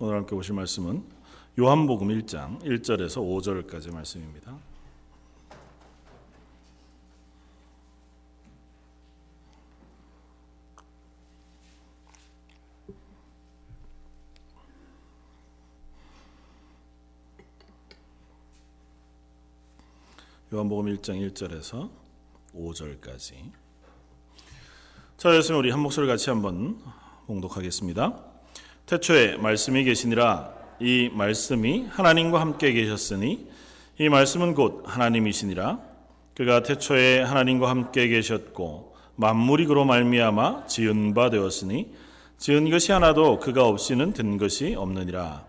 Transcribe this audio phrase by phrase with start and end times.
[0.00, 1.02] 오늘 함께 보실 말씀은
[1.58, 4.56] 요한복음 1장 1절에서 5절까지 말씀입니다.
[20.52, 21.90] 요한복음 1장 1절에서
[22.54, 23.50] 5절까지.
[25.16, 26.80] 자, 여러분 우리 한 목소리 같이 한번
[27.26, 28.27] 봉독하겠습니다.
[28.88, 33.46] 태초에 말씀이 계시니라 이 말씀이 하나님과 함께 계셨으니
[33.98, 35.78] 이 말씀은 곧 하나님이시니라.
[36.34, 41.92] 그가 태초에 하나님과 함께 계셨고 만물이 그로 말미암아 지은 바 되었으니
[42.38, 45.44] 지은 것이 하나도 그가 없이는 된 것이 없느니라.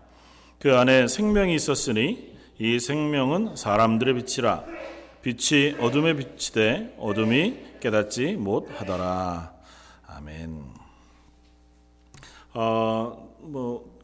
[0.58, 4.64] 그 안에 생명이 있었으니 이 생명은 사람들의 빛이라.
[5.22, 9.54] 빛이 어둠에 비치되 어둠이 깨닫지 못하더라.
[10.08, 10.62] 아멘.
[12.52, 13.98] 어, 뭐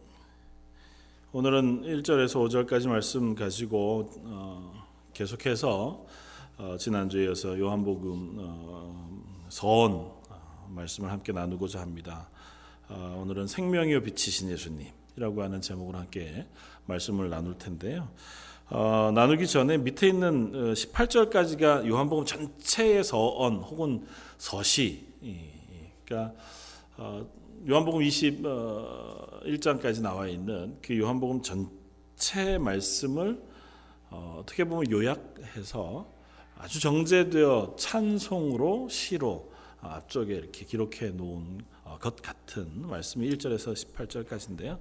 [1.33, 4.73] 오늘은 1절에서 5절까지 말씀 가지고 어,
[5.13, 6.07] 계속해서
[6.57, 12.31] 어, 지난주에 이어서 요한복음 어, 서원 어, 말씀을 함께 나누고자 합니다.
[12.89, 16.47] 어, 오늘은 생명이요 빛이신 예수님이라고 하는 제목으로 함께
[16.87, 18.09] 말씀을 나눌 텐데요.
[18.71, 24.07] 어, 나누기 전에 밑에 있는 18절까지가 요한복음 전체의 서언 혹은
[24.39, 25.07] 서시,
[26.07, 26.35] 그러니까
[27.69, 33.43] 요한복음 21장까지 나와 있는 그 요한복음 전체 말씀을
[34.09, 36.09] 어, 떻게 보면 요약해서
[36.57, 39.51] 아주 정제되어 찬송으로 시로
[39.81, 44.79] 앞쪽에 이렇게 기록해 놓은 어, 것 같은 말씀이 1절에서 18절까지인데요.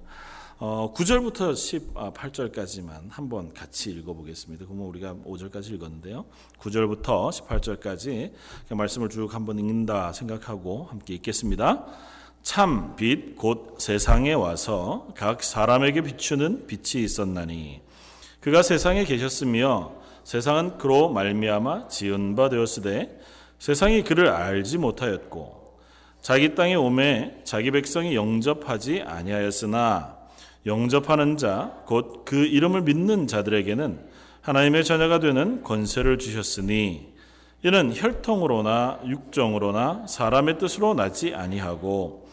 [0.58, 4.64] 어, 9절부터 18절까지만 한번 같이 읽어보겠습니다.
[4.64, 6.24] 그러면 우리가 5절까지 읽었는데요.
[6.60, 8.32] 9절부터 18절까지
[8.70, 12.14] 말씀을 쭉 한번 읽는다 생각하고 함께 읽겠습니다.
[12.46, 17.80] 참 빛 곧 세상에 와서 각 사람에게 비추는 빛이 있었나니
[18.38, 19.90] 그가 세상에 계셨으며
[20.22, 23.18] 세상은 그로 말미암아 지은 바 되었으되
[23.58, 25.76] 세상이 그를 알지 못하였고
[26.22, 30.16] 자기 땅에 오매 자기 백성이 영접하지 아니하였으나
[30.66, 33.98] 영접하는 자 곧 그 이름을 믿는 자들에게는
[34.42, 37.12] 하나님의 자녀가 되는 권세를 주셨으니
[37.64, 42.25] 이는 혈통으로나 육정으로나 사람의 뜻으로 나지 아니하고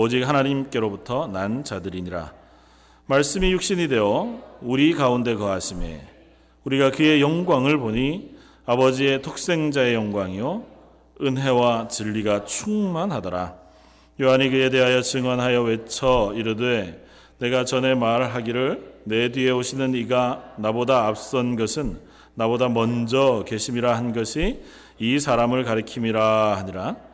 [0.00, 2.32] 오직 하나님께로부터 난 자들이니라.
[3.06, 6.00] 말씀이 육신이 되어 우리 가운데 거하심에
[6.62, 10.62] 우리가 그의 영광을 보니 아버지의 독생자의 영광이요
[11.20, 13.56] 은혜와 진리가 충만하더라.
[14.20, 17.04] 요한이 그에 대하여 증언하여 외쳐 이르되
[17.38, 21.98] 내가 전에 말하기를 내 뒤에 오시는 이가 나보다 앞선 것은
[22.36, 24.60] 나보다 먼저 계심이라 한 것이
[25.00, 27.07] 이 사람을 가리킴이라 하니라.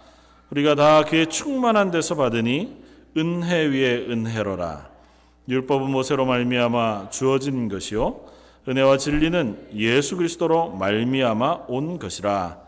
[0.55, 2.81] 우리가 다 그의 충만한 데서 받으니
[3.17, 4.89] 은혜 위에 은혜로라.
[5.49, 8.21] 율법은 모세로 말미암아 주어진 것이요
[8.69, 12.63] 은혜와 진리는 예수 그리스도로 말미암아 온 것이라.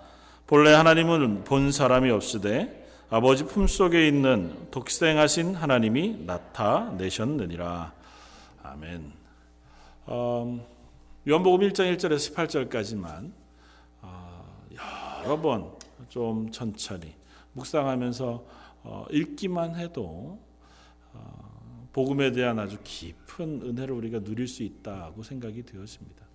[0.49, 7.93] 본래 하나님은 본 사람이 없으되 아버지 품속에 있는 독생하신 하나님이 나타내셨느니라.
[8.65, 9.13] 아멘.
[10.09, 10.61] 음,
[11.29, 13.31] 요한복음 1장 1절에서 18절까지만
[14.03, 14.45] 어,
[15.25, 15.77] 여러 번
[16.09, 17.13] 좀 천천히
[17.57, 18.47] 묵상하면서
[18.85, 20.39] 어, 읽기만 해도
[21.13, 26.27] 어, 복음에 대한 아주 깊은 은혜를 우리가 누릴 수 있다고 생각이 되었습니다.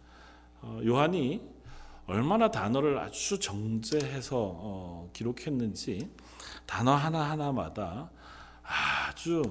[0.62, 1.42] 어, 요한이
[2.08, 6.10] 얼마나 단어를 아주 정제해서 기록했는지
[6.66, 8.12] 단어 하나 하나마다
[8.64, 9.44] 아주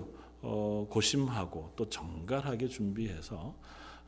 [0.42, 3.54] 고심하고 또 정갈하게 준비해서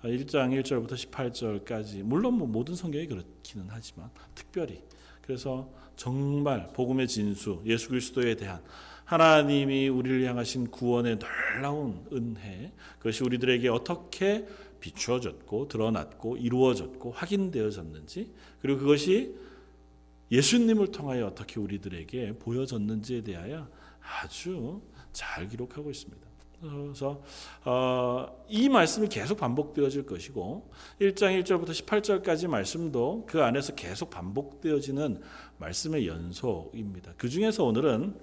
[0.03, 4.83] 1장 1절부터 18절까지 물론 뭐 모든 성경이 그렇기는 하지만 특별히
[5.23, 8.63] 그래서 정말 복음의 진수 예수 그리스도에 대한
[9.05, 14.47] 하나님이 우리를 향하신 구원의 놀라운 은혜 그것이 우리들에게 어떻게
[14.81, 19.37] 비추어졌고 드러났고 이루어졌고 확인되어졌는지 그리고 그것이
[20.31, 23.69] 예수님을 통하여 어떻게 우리들에게 보여졌는지에 대하여
[24.01, 24.81] 아주
[25.13, 26.33] 잘 기록하고 있습니다.
[26.63, 27.21] 그래서
[27.65, 35.21] 어, 이 말씀이 계속 반복되어질 것이고 1장 1절부터 18절까지 말씀도 그 안에서 계속 반복되어지는
[35.63, 37.15] 말씀의 연속입니다.
[37.17, 38.15] 그 중에서 오늘은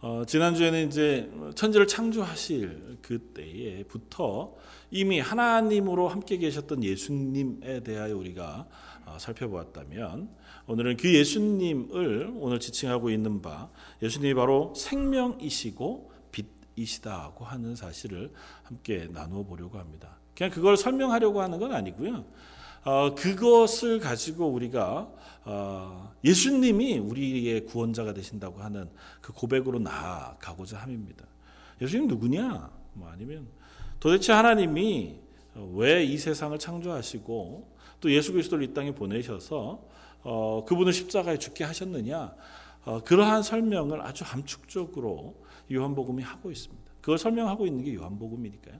[0.00, 4.54] 어, 지난주에는 이제 천지를 창조하실 그때에부터
[4.90, 8.66] 이미 하나님으로 함께 계셨던 예수님에 대하여 우리가
[9.06, 10.28] 어, 살펴보았다면
[10.66, 13.70] 오늘은 그 예수님을 오늘 지칭하고 있는 바
[14.02, 16.12] 예수님이 바로 생명이시고
[16.74, 18.32] 이시다고 하는 사실을
[18.62, 20.16] 함께 나누어 보려고 합니다.
[20.34, 22.24] 그냥 그걸 설명하려고 하는 건 아니고요.
[22.84, 25.08] 어, 그것을 가지고 우리가
[25.44, 28.88] 어, 예수님이 우리의 구원자가 되신다고 하는
[29.20, 31.24] 그 고백으로 나아가고자 함입니다.
[31.80, 32.70] 예수님 누구냐?
[32.94, 33.46] 뭐 아니면
[34.00, 35.20] 도대체 하나님이
[35.74, 39.82] 왜 이 세상을 창조하시고 또 예수 그리스도를 이 땅에 보내셔서
[40.22, 42.34] 어, 그분을 십자가에 죽게 하셨느냐
[42.84, 45.36] 어, 그러한 설명을 아주 함축적으로
[45.72, 46.82] 요한복음이 하고 있습니다.
[47.00, 48.76] 그걸 설명하고 있는 게 요한복음이니까요.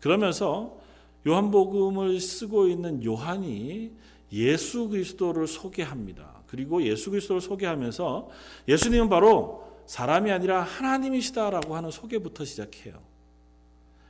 [0.00, 0.78] 그러면서
[1.26, 3.92] 요한복음을 쓰고 있는 요한이
[4.32, 6.42] 예수 그리스도를 소개합니다.
[6.46, 8.28] 그리고 예수 그리스도를 소개하면서
[8.68, 13.00] 예수님은 바로 사람이 아니라 하나님이시다라고 하는 소개부터 시작해요.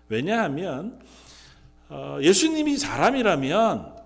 [0.08, 1.00] 왜냐하면
[1.88, 3.96] 어, 예수님이 사람이라면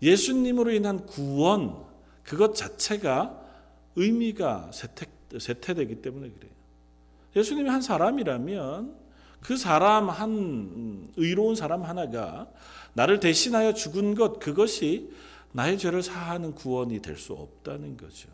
[0.00, 1.84] 예수님으로 인한 구원
[2.22, 3.40] 그것 자체가
[3.96, 5.06] 의미가 세태,
[5.38, 6.52] 세태되기 때문에 그래요.
[7.36, 9.01] 예수님이 한 사람이라면
[9.42, 12.46] 그 사람 한 의로운 사람 하나가
[12.94, 15.10] 나를 대신하여 죽은 것 그것이
[15.52, 18.28] 나의 죄를 사하는 구원이 될 수 없다는 거죠.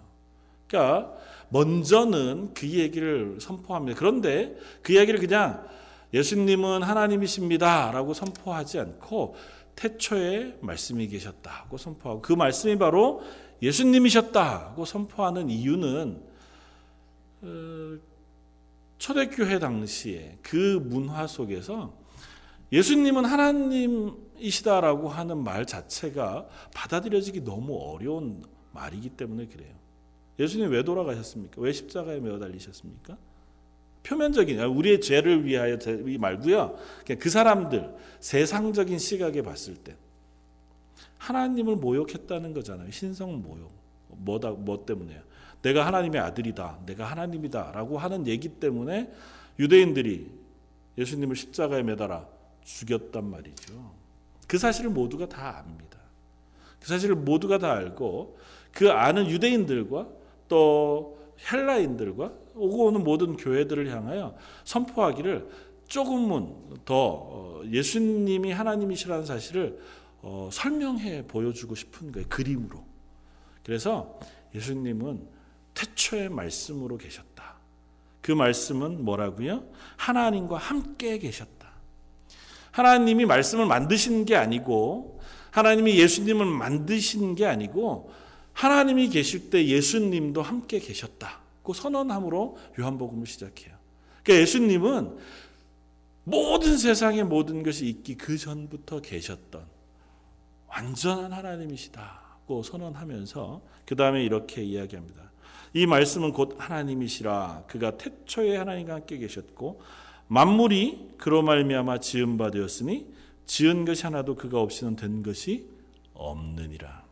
[0.69, 1.17] 그러니까
[1.49, 3.99] 먼저는 그 얘기를 선포합니다.
[3.99, 5.67] 그런데 그 이야기를 그냥
[6.13, 9.35] 예수님은 하나님이십니다라고 선포하지 않고
[9.77, 13.23] 태초에 말씀이 계셨다고 선포하고 그 말씀이 바로
[13.63, 16.23] 예수님이셨다고 선포하는 이유는
[17.43, 17.99] 어,
[18.99, 21.97] 초대교회 당시에 그 문화 속에서
[22.73, 29.75] 예수님은 하나님이시다라고 하는 말 자체가 받아들여지기 너무 어려운 말이기 때문에 그래요.
[30.39, 31.61] 예수님 왜 돌아가셨습니까?
[31.61, 33.17] 왜 십자가에 매어 달리셨습니까?
[34.03, 35.79] 표면적인 우리의 죄를 위하여
[36.19, 36.77] 말고요.
[37.19, 39.97] 그 사람들 세상적인 시각에 봤을 때
[41.19, 42.91] 하나님을 모욕했다는 거잖아요.
[42.91, 43.71] 신성 모욕.
[44.09, 45.21] 뭐다 뭐 때문에요?
[45.63, 46.81] 내가 하나님의 아들이다.
[46.87, 49.13] 내가 하나님이다 라고 하는 얘기 때문에
[49.59, 50.31] 유대인들이
[50.97, 52.27] 예수님을 십자가에 매달아
[52.65, 53.93] 죽였단 말이죠.
[54.47, 55.99] 그 사실을 모두가 다 압니다.
[56.81, 58.39] 그 사실을 모두가 다 알고
[58.73, 60.09] 그 아는 유대인들과
[60.49, 61.19] 또
[61.51, 65.49] 헬라인들과 오고 오는 모든 교회들을 향하여 선포하기를
[65.87, 69.79] 조금은 더 어, 예수님이 하나님이시라는 사실을
[70.21, 72.27] 어, 설명해 보여주고 싶은 거예요.
[72.29, 72.85] 그림으로.
[73.65, 74.19] 그래서
[74.55, 75.38] 예수님은
[75.79, 77.55] 태초의 말씀으로 계셨다.
[78.21, 79.65] 그 말씀은 뭐라고요?
[79.97, 81.69] 하나님과 함께 계셨다.
[82.73, 85.21] 하나님이 말씀을 만드신 게 아니고
[85.53, 88.13] 하나님이 예수님을 만드신 게 아니고
[88.53, 93.77] 하나님이 계실 때 예수님도 함께 계셨다고 선언함으로 요한복음을 시작해요.
[94.25, 95.17] 그러니까 예수님은
[96.25, 99.65] 모든 세상의 모든 것이 있기 그 전부터 계셨던
[100.67, 105.28] 완전한 하나님이시다고 선언하면서 그 다음에 이렇게 이야기합니다.
[105.75, 109.81] 이 말씀은 곧 하나님이시라 그가 태초에 하나님과 함께 계셨고
[110.29, 113.07] 만물이 그로 말미암아 지은 바 되었으니
[113.47, 115.67] 지은 것이 하나도 그가 없이는 된 것이
[116.15, 117.05] 없느니라.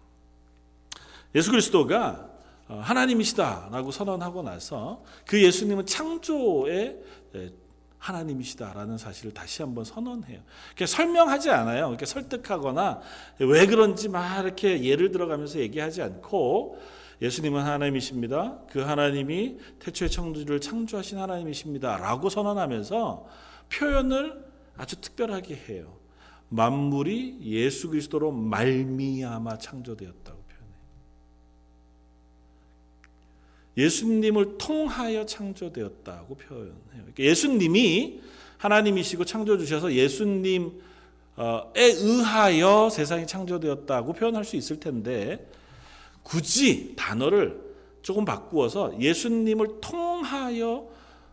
[1.34, 2.30] 예수 그리스도가
[2.68, 6.98] 어, 하나님이시다라고 선언하고 나서 그 예수님은 창조의
[7.98, 10.40] 하나님이시다라는 사실을 다시 한번 선언해요.
[10.86, 11.88] 설명하지 않아요.
[11.88, 13.00] 이렇게 설득하거나
[13.38, 16.80] 왜 그런지 막 이렇게 예를 들어가면서 얘기하지 않고
[17.22, 18.58] 예수님은 하나님이십니다.
[18.70, 23.26] 그 하나님이 태초의 창조주를 창조하신 하나님이십니다 라고 선언하면서
[23.72, 24.44] 표현을
[24.76, 25.96] 아주 특별하게 해요.
[26.48, 30.78] 만물이 예수 그리스도로 말미암아 창조되었다고 표현해요.
[33.76, 36.74] 예수님을 통하여 창조되었다고 표현해요.
[36.90, 38.20] 그러니까 예수님이
[38.58, 40.70] 하나님이시고 창조 주셔서 예수님에
[41.74, 45.46] 의하여 세상이 창조되었다고 표현할 수 있을 텐데
[46.26, 47.64] 굳이 단어를
[48.02, 50.88] 조금 바꾸어서 예수님을 통하여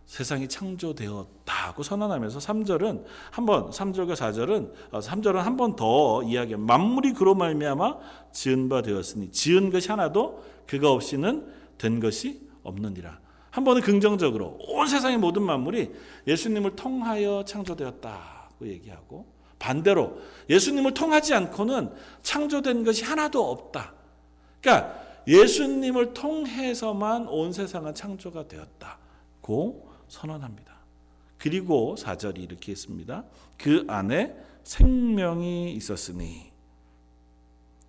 [0.06, 7.98] 세상이 창조되었다고 선언하면서 3절은 한번 3절과 4절은 3절은 한 번 더 이야기 만물이 그로 말미암아
[8.34, 13.20] 지은 바 되었으니 지은 것이 하나도 그가 없이는 된 것이 없느니라.
[13.50, 15.92] 한 번은 긍정적으로 온 세상의 모든 만물이
[16.28, 19.26] 예수님을 통하여 창조되었다고 얘기하고
[19.58, 20.20] 반대로
[20.50, 24.03] 예수님을 통하지 않고는 창조된 것이 하나도 없다.
[24.64, 30.74] 그러니까 예수님을 통해서만 온 세상은 창조가 되었다고 선언합니다.
[31.38, 33.26] 그리고 4절이 이렇게 있습니다.
[33.58, 36.52] 그 안에 생명이 있었으니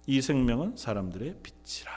[0.06, 1.92] 이 생명은 사람들의 빛이라.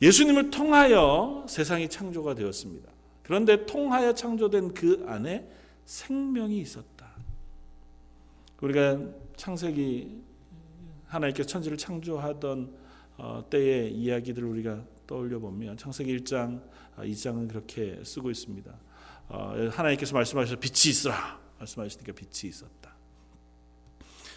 [0.00, 2.90] 예수님을 통하여 세상이 창조가 되었습니다.
[3.24, 5.48] 그런데 통하여 창조된 그 안에
[5.84, 7.10] 생명이 있었다.
[8.60, 9.00] 우리가
[9.36, 10.22] 창세기
[11.06, 12.85] 하나님께서 천지를 창조하던 어,
[13.50, 16.62] 때의 이야기들을 우리가 떠올려 보면 창세기 1장,
[16.98, 18.72] 2장은 아, 그렇게 쓰고 있습니다.
[19.28, 22.94] 어, 하나님께서 말씀하셔서 빛이 있으라 말씀하시니까 빛이 있었다.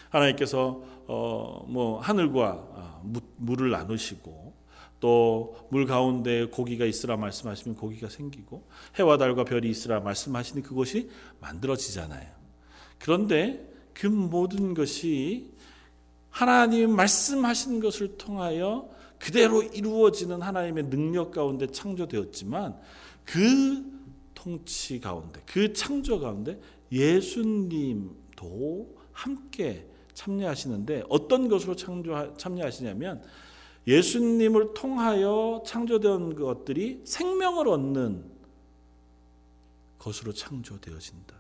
[0.10, 3.02] 하나님께서 어, 뭐 하늘과 아,
[3.38, 4.54] 물을 나누시고
[5.00, 11.10] 또 물 가운데 고기가 있으라 말씀하시면 고기가 생기고 해와 달과 별이 있으라 말씀하시니 그것이
[11.40, 12.28] 만들어지잖아요.
[12.98, 15.54] 그런데 그 모든 것이
[16.30, 22.80] 하나님 말씀하신 것을 통하여 그대로 이루어지는 하나님의 능력 가운데 창조되었지만
[23.26, 23.84] 그
[24.34, 26.60] 통치 가운데 그 창조 가운데
[26.92, 28.18] 예수님도
[29.12, 33.22] 함께 참여하시는데 어떤 것으로 창조 참여하시냐면
[33.88, 38.24] 예수님을 통하여 창조된 것들이 생명을 얻는
[39.98, 41.39] 것으로 창조되어진다.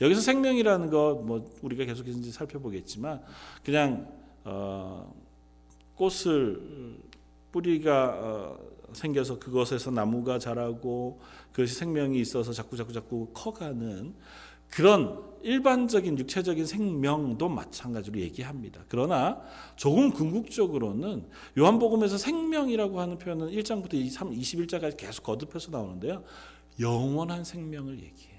[0.00, 3.22] 여기서 생명이라는 거 뭐 우리가 계속해서 살펴보겠지만
[3.64, 4.08] 그냥
[4.44, 5.14] 어,
[5.94, 6.98] 꽃을
[7.52, 8.58] 뿌리가 어,
[8.92, 11.20] 생겨서 그것에서 나무가 자라고
[11.52, 14.14] 그것이 생명이 있어서 자꾸 자꾸 자꾸 커가는
[14.70, 18.82] 그런 일반적인 육체적인 생명도 마찬가지로 얘기합니다.
[18.88, 19.40] 그러나
[19.76, 26.24] 조금 궁극적으로는 요한복음에서 생명이라고 하는 표현은 1장부터 21장까지 계속 거듭해서 나오는데요.
[26.80, 28.33] 영원한 생명을 얘기해요.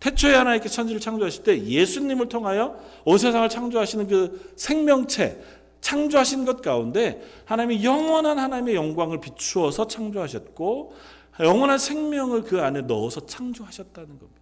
[0.00, 5.42] 태초에 하나님께 천지를 창조하실 때 예수님을 통하여 온 세상을 창조하시는 그 생명체,
[5.80, 10.94] 창조하신 것 가운데 하나님이 영원한 하나님의 영광을 비추어서 창조하셨고
[11.40, 14.38] 영원한 생명을 그 안에 넣어서 창조하셨다는 겁니다.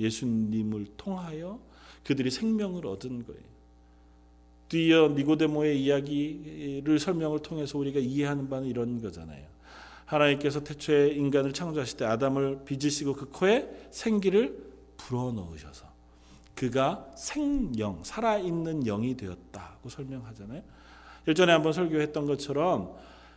[0.00, 1.60] 예수님을 통하여
[2.04, 3.42] 그들이 생명을 얻은 거예요.
[4.68, 9.44] 뒤이어 니고데모의 이야기를 설명을 통해서 우리가 이해하는 바는 이런 거잖아요.
[10.08, 14.56] 하나님께서 태초에 인간을 창조하실 때 아담을 빚으시고 그 코에 생기를
[14.96, 15.86] 불어넣으셔서
[16.54, 20.62] 그가 생영, 살아있는 영이 되었다고 설명하잖아요.
[21.26, 22.94] 일전에 한번 설교했던 것처럼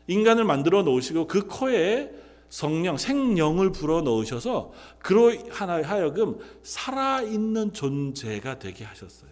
[0.08, 2.10] 인간을 만들어 놓으시고 그 코에
[2.50, 9.30] 성령, 생령을 불어 넣으셔서 그로 하여금 살아있는 존재가 되게 하셨어요.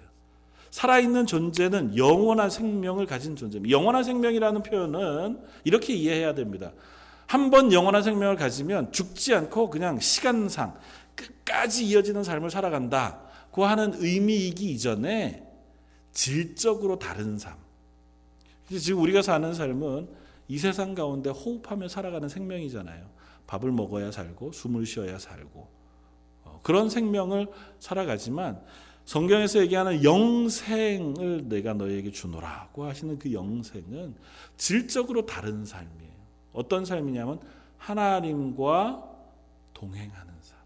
[0.72, 3.76] 살아있는 존재는 영원한 생명을 가진 존재입니다.
[3.76, 6.72] 영원한 생명이라는 표현은 이렇게 이해해야 됩니다.
[7.30, 10.74] 한 번 영원한 생명을 가지면 죽지 않고 그냥 시간상
[11.14, 13.22] 끝까지 이어지는 삶을 살아간다.
[13.52, 15.44] 고 하는 의미이기 이전에
[16.12, 17.56] 질적으로 다른 삶.
[18.68, 20.10] 지금 우리가 사는 삶은
[20.48, 23.08] 이 세상 가운데 호흡하며 살아가는 생명이잖아요.
[23.46, 25.68] 밥을 먹어야 살고 숨을 쉬어야 살고
[26.46, 27.48] 어, 그런 생명을
[27.80, 28.60] 살아가지만
[29.06, 34.16] 성경에서 얘기하는 영생을 내가 너에게 주노라고 하시는 그 영생은
[34.58, 36.09] 질적으로 다른 삶이에요.
[36.54, 37.40] 어떤 삶이냐면
[37.78, 39.04] 하나님과
[39.74, 40.58] 동행하는 삶.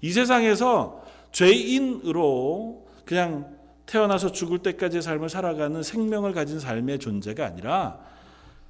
[0.00, 3.54] 이 세상에서 죄인으로 그냥
[3.86, 8.00] 태어나서 죽을 때까지의 삶을 살아가는 생명을 가진 삶의 존재가 아니라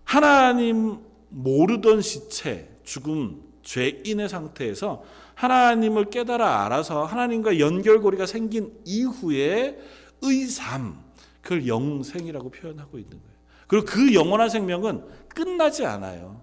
[0.04, 9.78] 하나님 모르던 시체, 죽음, 죄인의 상태에서 하나님을 깨달아 알아서 하나님과 연결고리가 생긴 이후에
[10.20, 11.02] 의삼,
[11.40, 13.34] 그걸 영생이라고 표현하고 있는 거예요.
[13.66, 15.02] 그리고 그 영원한 생명은
[15.35, 16.43] 끝나지 않아요.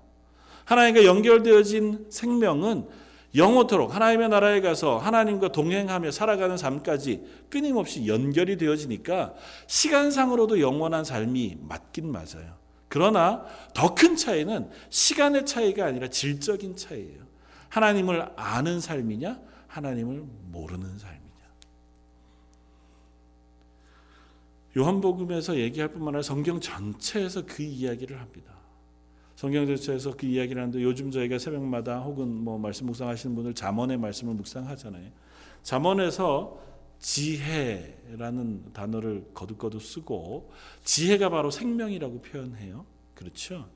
[0.66, 2.88] 하나님과 연결되어진 생명은
[3.34, 9.34] 영원토록 하나님의 나라에 가서 하나님과 동행하며 살아가는 삶까지 끊임없이 연결이 되어지니까
[9.68, 12.60] 시간상으로도 영원한 삶이 맞긴 맞아요.
[12.90, 17.22] 그러나 더 큰 차이는 시간의 차이가 아니라 질적인 차이예요.
[17.70, 21.22] 하나님을 아는 삶이냐, 하나님을 모르는 삶이냐.
[24.78, 28.61] 요한복음에서 얘기할 뿐만 아니라 성경 전체에서 그 이야기를 합니다.
[29.42, 34.36] 성경 전체에서 그 이야기를 하는데 요즘 저희가 새벽마다 혹은 뭐 말씀 묵상하시는 분들 잠언의 말씀을
[34.36, 35.10] 묵상하잖아요.
[35.64, 36.60] 잠언에서
[37.00, 40.52] 지혜라는 단어를 거듭거듭 쓰고
[40.84, 42.86] 지혜가 바로 생명이라고 표현해요.
[43.16, 43.68] 그렇죠?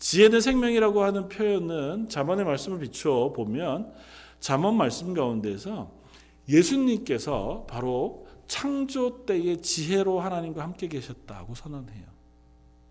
[0.00, 3.92] 지혜는 생명이라고 하는 표현은 잠언의 말씀을 비추어 보면
[4.40, 5.92] 잠언 말씀 가운데서
[6.48, 12.17] 예수님께서 바로 창조 때의 지혜로 하나님과 함께 계셨다고 선언해요.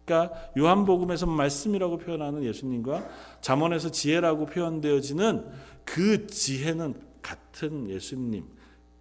[0.07, 3.09] 그러니까 요한복음에서 말씀이라고 표현하는 예수님과
[3.41, 5.45] 잠언에서 지혜라고 표현되어지는
[5.83, 8.45] 그 지혜는 같은 예수님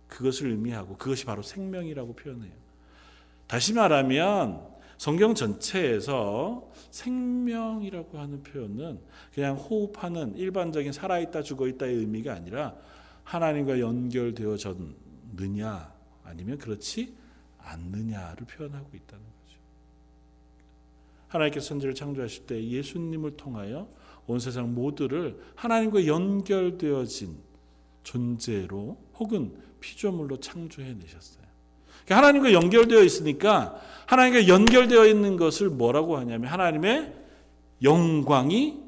[0.08, 2.52] 그것을 의미하고 그것이 바로 생명이라고 표현해요.
[3.46, 8.98] 다시 말하면 성경 전체에서 생명이라고 하는 표현은
[9.32, 12.74] 그냥 호흡하는 일반적인 살아있다 죽어있다의 의미가 아니라
[13.22, 15.94] 하나님과 연결되어졌느냐
[16.24, 17.14] 아니면 그렇지
[17.58, 19.35] 않느냐를 표현하고 있다는 거죠.
[21.28, 23.88] 하나님께서 선지를 창조하실 때 예수님을 통하여
[24.26, 27.36] 온 세상 모두를 하나님과 연결되어진
[28.02, 31.44] 존재로 혹은 피조물로 창조해 내셨어요.
[32.04, 37.12] 그러니까 하나님과 연결되어 있으니까 하나님과 연결되어 있는 것을 뭐라고 하냐면 하나님의
[37.82, 38.80] 영광이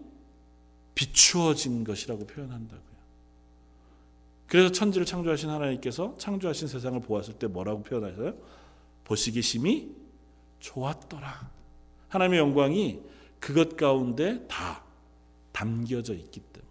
[0.95, 2.88] 비추어진 것이라고 표현한다고요.
[4.47, 8.35] 그래서 천지를 창조하신 하나님께서 창조하신 세상을 보았을 때 뭐라고 표현하세요?
[9.04, 9.95] 보시기 심히
[10.61, 11.58] 좋았더라.
[12.09, 13.00] 하나님의 영광이
[13.41, 14.83] 그것 가운데 다
[15.53, 16.69] 담겨져 있기 때문에.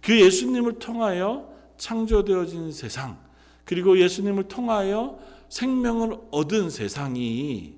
[0.00, 3.18] 그 예수님을 통하여 창조되어진 세상
[3.64, 5.18] 그리고 예수님을 통하여
[5.48, 7.76] 생명을 얻은 세상이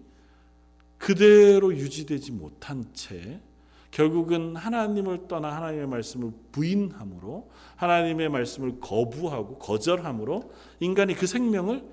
[0.98, 3.40] 그대로 유지되지 못한 채
[3.90, 11.84] 결국은 하나님을 떠나 하나님의 말씀을 부인함으로 하나님의 말씀을 거부하고 거절함으로 인간이 그 생명을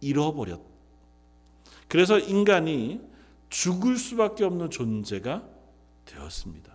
[0.00, 0.60] 잃어버렸.
[1.88, 3.00] 그래서 인간이
[3.50, 5.46] 죽을 수밖에 없는 존재가
[6.06, 6.72] 되었습니다.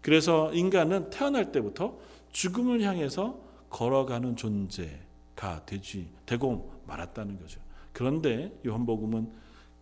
[0.00, 1.98] 그래서 인간은 태어날 때부터
[2.32, 3.38] 죽음을 향해서
[3.70, 7.60] 걸어가는 존재가 되지 되고 말았다는 거죠.
[7.92, 9.30] 그런데 요한복음은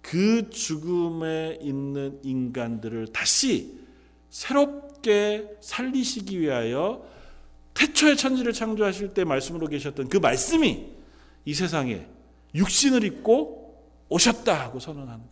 [0.00, 3.80] 그 죽음에 있는 인간들을 다시
[4.30, 7.06] 새롭게 살리시기 위하여
[7.74, 10.88] 태초에 천지를 창조하실 때 말씀으로 계셨던 그 말씀이
[11.44, 12.06] 이 세상에
[12.54, 13.62] 육신을 입고
[14.08, 15.31] 오셨다 하고 선언하는.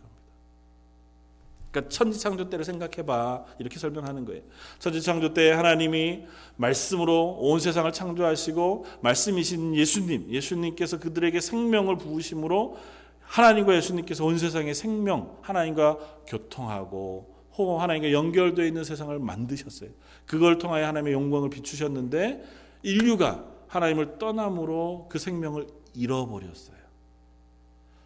[1.71, 3.45] 그러니까 천지 창조 때를 생각해 봐.
[3.57, 4.41] 이렇게 설명하는 거예요.
[4.77, 6.25] 천지 창조 때 하나님이
[6.57, 12.77] 말씀으로 온 세상을 창조하시고 말씀이신 예수님, 예수님께서 그들에게 생명을 부으심으로
[13.21, 15.97] 하나님과 예수님께서 온 세상의 생명, 하나님과
[16.27, 19.89] 교통하고 혹은 하나님과 연결되어 있는 세상을 만드셨어요.
[20.25, 22.43] 그걸 통하여 하나님의 영광을 비추셨는데
[22.83, 26.81] 인류가 하나님을 떠남으로 그 생명을 잃어버렸어요.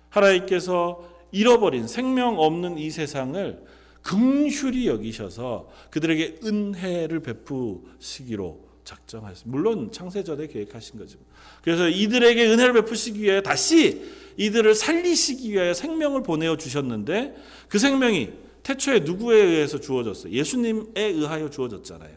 [0.09, 3.63] 하나님께서 잃어버린 생명 없는 이 세상을
[4.01, 9.57] 긍휼히 여기셔서 그들에게 은혜를 베푸시기로 작정하셨습니다.
[9.57, 11.17] 물론 창세전에 계획하신 거죠.
[11.63, 14.05] 그래서 이들에게 은혜를 베푸시기 위해 다시
[14.37, 17.35] 이들을 살리시기 위하여 생명을 보내어 주셨는데
[17.67, 18.29] 그 생명이
[18.61, 20.31] 태초에 누구에 의해서 주어졌어요?
[20.31, 22.15] 예수님에 의하여 주어졌잖아요.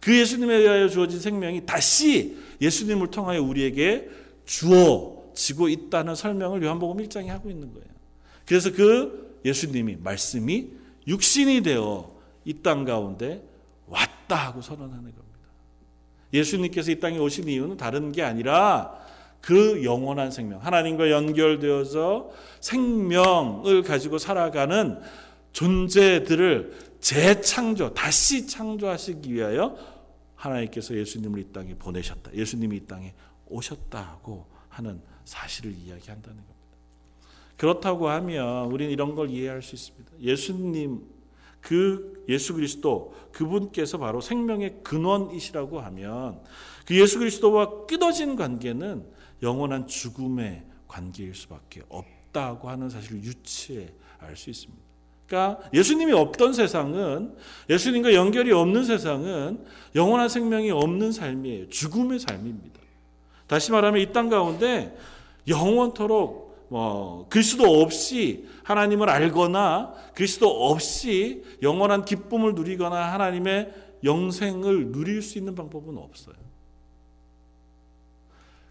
[0.00, 4.08] 그 예수님에 의하여 주어진 생명이 다시 예수님을 통하여 우리에게
[4.46, 7.97] 주어지고 있다는 설명을 요한복음 1장에 하고 있는 거예요.
[8.48, 10.70] 그래서 그 예수님이 말씀이
[11.06, 12.10] 육신이 되어
[12.46, 13.46] 이 땅 가운데
[13.86, 15.18] 왔다 하고 선언하는 겁니다.
[16.32, 18.98] 예수님께서 이 땅에 오신 이유는 다른 게 아니라
[19.42, 24.98] 그 영원한 생명, 하나님과 연결되어서 생명을 가지고 살아가는
[25.52, 29.76] 존재들을 재창조, 다시 창조하시기 위하여
[30.34, 32.32] 하나님께서 예수님을 이 땅에 보내셨다.
[32.34, 33.12] 예수님이 이 땅에
[33.46, 36.57] 오셨다고 하는 사실을 이야기한다는 겁니다.
[37.58, 40.12] 그렇다고 하면 우리는 이런 걸 이해할 수 있습니다.
[40.20, 41.02] 예수님
[41.60, 46.40] 그 예수 그리스도 그분께서 바로 생명의 근원이시라고 하면
[46.86, 49.04] 그 예수 그리스도와 끊어진 관계는
[49.42, 53.88] 영원한 죽음의 관계일 수밖에 없다고 하는 사실을 유치해
[54.20, 54.82] 알 수 있습니다.
[55.26, 57.36] 그러니까 예수님이 없던 세상은
[57.68, 61.68] 예수님과 연결이 없는 세상은 영원한 생명이 없는 삶이에요.
[61.68, 62.80] 죽음의 삶입니다.
[63.46, 64.96] 다시 말하면 이 땅 가운데
[65.46, 73.72] 영원토록 뭐 그리스도 없이 하나님을 알거나 그리스도 없이 영원한 기쁨을 누리거나 하나님의
[74.04, 76.36] 영생을 누릴 수 있는 방법은 없어요.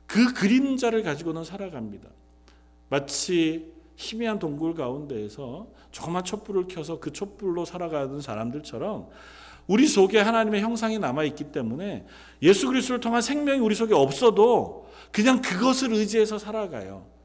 [0.06, 2.10] 그 그림자를 가지고는 살아갑니다.
[2.90, 9.10] 마치 희미한 동굴 가운데에서 조그만 촛불을 켜서 그 촛불로 살아가는 사람들처럼
[9.66, 12.06] 우리 속에 하나님의 형상이 남아 있기 때문에
[12.42, 17.17] 예수 그리스도를 통한 생명이 우리 속에 없어도 그냥 그것을 의지해서 살아가요.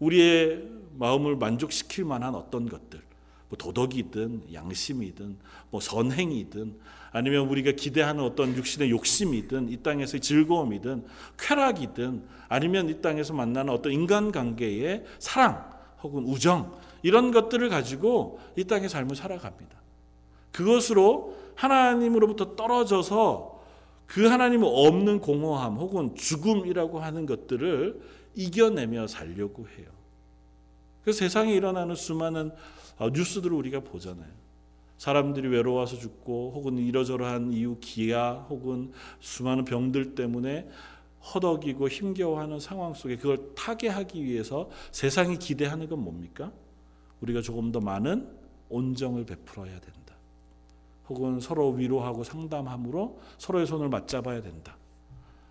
[0.00, 3.00] 우리의 마음을 만족시킬 만한 어떤 것들,
[3.48, 5.36] 뭐 도덕이든 양심이든
[5.70, 6.76] 뭐 선행이든
[7.12, 11.04] 아니면 우리가 기대하는 어떤 육신의 욕심이든 이 땅에서의 즐거움이든
[11.38, 15.70] 쾌락이든 아니면 이 땅에서 만나는 어떤 인간관계의 사랑
[16.02, 19.78] 혹은 우정 이런 것들을 가지고 이 땅의 삶을 살아갑니다.
[20.52, 23.58] 그것으로 하나님으로부터 떨어져서
[24.06, 28.00] 그 하나님 없는 공허함 혹은 죽음이라고 하는 것들을
[28.38, 29.88] 이겨내며 살려고 해요.
[31.02, 32.52] 그 세상에 일어나는 수많은
[33.12, 34.30] 뉴스들을 우리가 보잖아요.
[34.96, 40.68] 사람들이 외로워서 죽고 혹은 이러저러한 이유 기아 혹은 수많은 병들 때문에
[41.34, 46.52] 허덕이고 힘겨워하는 상황 속에 그걸 타개하기 위해서 세상이 기대하는 건 뭡니까?
[47.20, 48.28] 우리가 조금 더 많은
[48.68, 50.14] 온정을 베풀어야 된다.
[51.08, 54.76] 혹은 서로 위로하고 상담함으로 서로의 손을 맞잡아야 된다.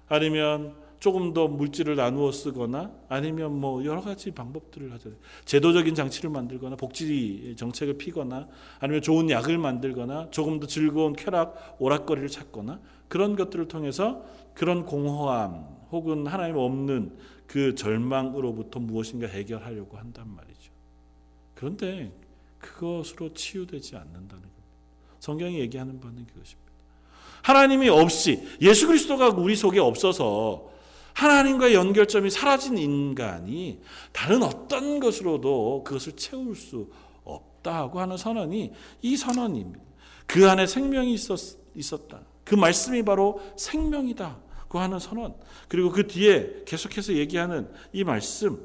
[0.07, 5.19] 아니면 조금 더 물질을 나누어 쓰거나 아니면 뭐 여러 가지 방법들을 하잖아요.
[5.45, 8.47] 제도적인 장치를 만들거나 복지 정책을 피거나
[8.79, 15.67] 아니면 좋은 약을 만들거나 조금 더 즐거운 쾌락 오락거리를 찾거나 그런 것들을 통해서 그런 공허함
[15.91, 20.71] 혹은 하나님 없는 그 절망으로부터 무엇인가 해결하려고 한단 말이죠.
[21.53, 22.11] 그런데
[22.59, 24.63] 그것으로 치유되지 않는다는 겁니다.
[25.19, 26.67] 성경이 얘기하는 바는 그것입니다.
[27.43, 30.76] 하나님이 없이 예수 그리스도가 우리 속에 없어서
[31.17, 36.91] 하나님과의 연결점이 사라진 인간이 다른 어떤 것으로도 그것을 채울 수
[37.23, 39.83] 없다고 하는 선언이 이 선언입니다.
[40.27, 42.21] 그 안에 생명이 있었, 있었다.
[42.43, 44.37] 그 말씀이 바로 생명이다.
[44.69, 45.33] 그 하는 선언.
[45.67, 48.61] 그리고 그 뒤에 계속해서 얘기하는 이 말씀.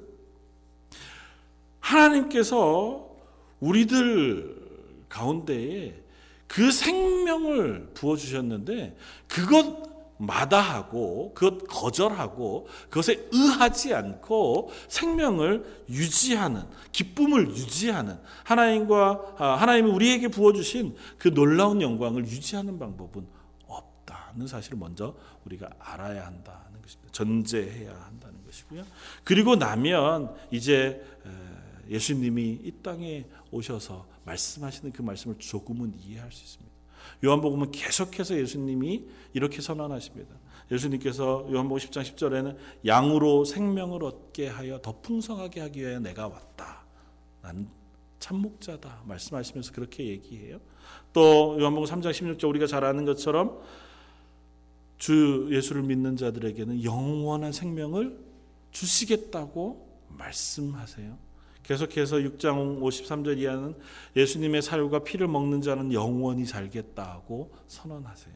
[1.80, 3.16] 하나님께서
[3.60, 6.02] 우리들 가운데에
[6.46, 8.94] 그 생명을 부어주셨는데
[9.26, 9.91] 그것
[10.22, 20.52] 마다하고 그것 거절하고 그것에 의하지 않고 생명을 유지하는 기쁨을 유지하는 하나님과 아, 하나님이 우리에게 부어
[20.52, 23.26] 주신 그 놀라운 영광을 유지하는 방법은
[23.66, 27.12] 없다는 사실을 먼저 우리가 알아야 한다는 것입니다.
[27.12, 28.84] 전제해야 한다는 것이고요.
[29.24, 31.04] 그리고 나면 이제
[31.88, 36.71] 예수님이 이 땅에 오셔서 말씀하시는 그 말씀을 조금은 이해할 수 있습니다.
[37.24, 40.34] 요한복음은 계속해서 예수님이 이렇게 선언하십니다.
[40.70, 46.84] 예수님께서 요한복음 10장 10절에는 양으로 생명을 얻게 하여 더 풍성하게 하기 위해 내가 왔다.
[47.42, 47.68] 난
[48.18, 49.02] 참목자다.
[49.06, 50.60] 말씀하시면서 그렇게 얘기해요.
[51.12, 53.60] 또 요한복음 3장 16절 우리가 잘 아는 것처럼
[54.98, 58.18] 주 예수를 믿는 자들에게는 영원한 생명을
[58.70, 61.31] 주시겠다고 말씀하세요.
[61.62, 63.74] 계속해서 6장 53절 이하는
[64.16, 68.34] 예수님의 살과 피를 먹는 자는 영원히 살겠다고 선언하세요.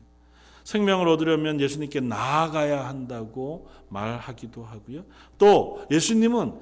[0.65, 5.05] 생명을 얻으려면 예수님께 나아가야 한다고 말하기도 하고요.
[5.39, 6.59] 또 예수님은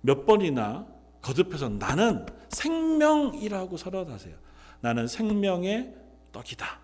[0.00, 0.86] 몇 번이나
[1.20, 4.34] 거듭해서 나는 생명이라고 선언하세요.
[4.80, 5.94] 나는 생명의
[6.32, 6.78] 떡이다.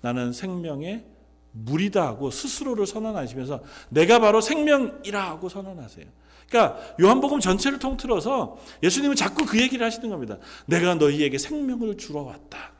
[0.00, 1.04] 나는 생명의
[1.52, 6.06] 물이다 하고 스스로를 선언하시면서 내가 바로 생명이라고 선언하세요.
[6.48, 10.38] 그러니까 요한복음 전체를 통틀어서 예수님은 자꾸 그 얘기를 하시는 겁니다.
[10.66, 12.72] 내가 너희에게 생명을 주러 왔다.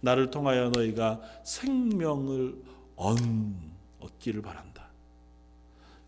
[0.00, 2.56] 나를 통하여 너희가 생명을
[4.00, 4.88] 얻기를 바란다.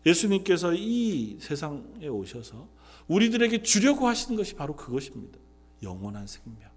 [0.05, 2.67] 예수님께서 이 세상에 오셔서
[3.07, 5.37] 우리들에게 주려고 하시는 것이 바로 그것입니다.
[5.83, 6.69] 영원한 생명.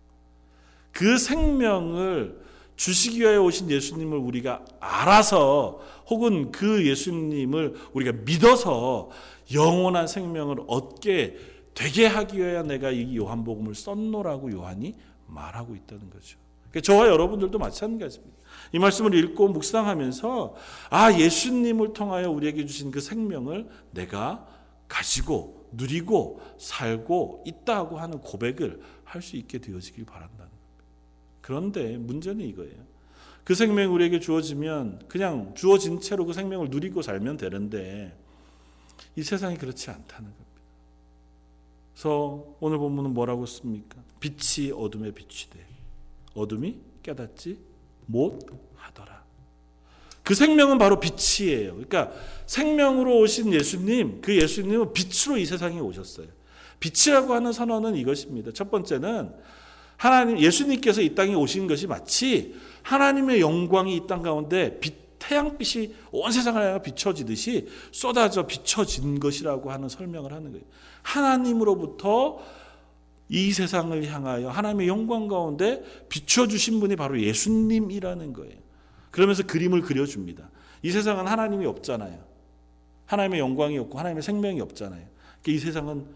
[0.92, 2.43] 그 생명을
[2.76, 9.10] 주시기 위하여 오신 예수님을 우리가 알아서 혹은 그 예수님을 우리가 믿어서
[9.52, 11.36] 영원한 생명을 얻게
[11.74, 14.94] 되게 하기 위하여 내가 이 요한복음을 썼노라고 요한이
[15.26, 16.38] 말하고 있다는 거죠.
[16.70, 18.36] 그러니까 저와 여러분들도 마찬가지입니다.
[18.72, 20.54] 이 말씀을 읽고 묵상하면서
[20.90, 24.46] 아 예수님을 통하여 우리에게 주신 그 생명을 내가
[24.88, 30.43] 가지고 누리고 살고 있다고 하는 고백을 할 수 있게 되어지길 겁니다.
[31.44, 32.74] 그런데 문제는 이거예요.
[33.44, 38.16] 그 생명이 우리에게 주어지면 그냥 주어진 채로 그 생명을 누리고 살면 되는데
[39.14, 40.50] 이 세상이 그렇지 않다는 겁니다.
[41.92, 43.98] 그래서 오늘 본문은 뭐라고 씁니까?
[44.20, 45.58] 빛이 어둠에 비추되
[46.32, 47.58] 어둠이 깨닫지
[48.06, 49.22] 못하더라.
[50.22, 51.72] 그 생명은 바로 빛이에요.
[51.72, 52.10] 그러니까
[52.46, 56.28] 생명으로 오신 예수님, 그 예수님은 빛으로 이 세상에 오셨어요.
[56.80, 58.52] 빛이라고 하는 선언은 이것입니다.
[58.52, 59.34] 첫 번째는
[60.04, 66.30] 하나님 예수님께서 이 땅에 오신 것이 마치 하나님의 영광이 이 땅 가운데 빛 태양빛이 온
[66.30, 70.66] 세상을 비춰지듯이 쏟아져 비춰진 것이라고 하는 설명을 하는 거예요.
[71.00, 72.38] 하나님으로부터
[73.30, 78.58] 이 세상을 향하여 하나님의 영광 가운데 비춰주신 분이 바로 예수님이라는 거예요.
[79.10, 80.50] 그러면서 그림을 그려줍니다.
[80.82, 82.22] 이 세상은 하나님이 없잖아요.
[83.06, 85.06] 하나님의 영광이 없고 하나님의 생명이 없잖아요.
[85.40, 86.06] 그러니까 이 세상은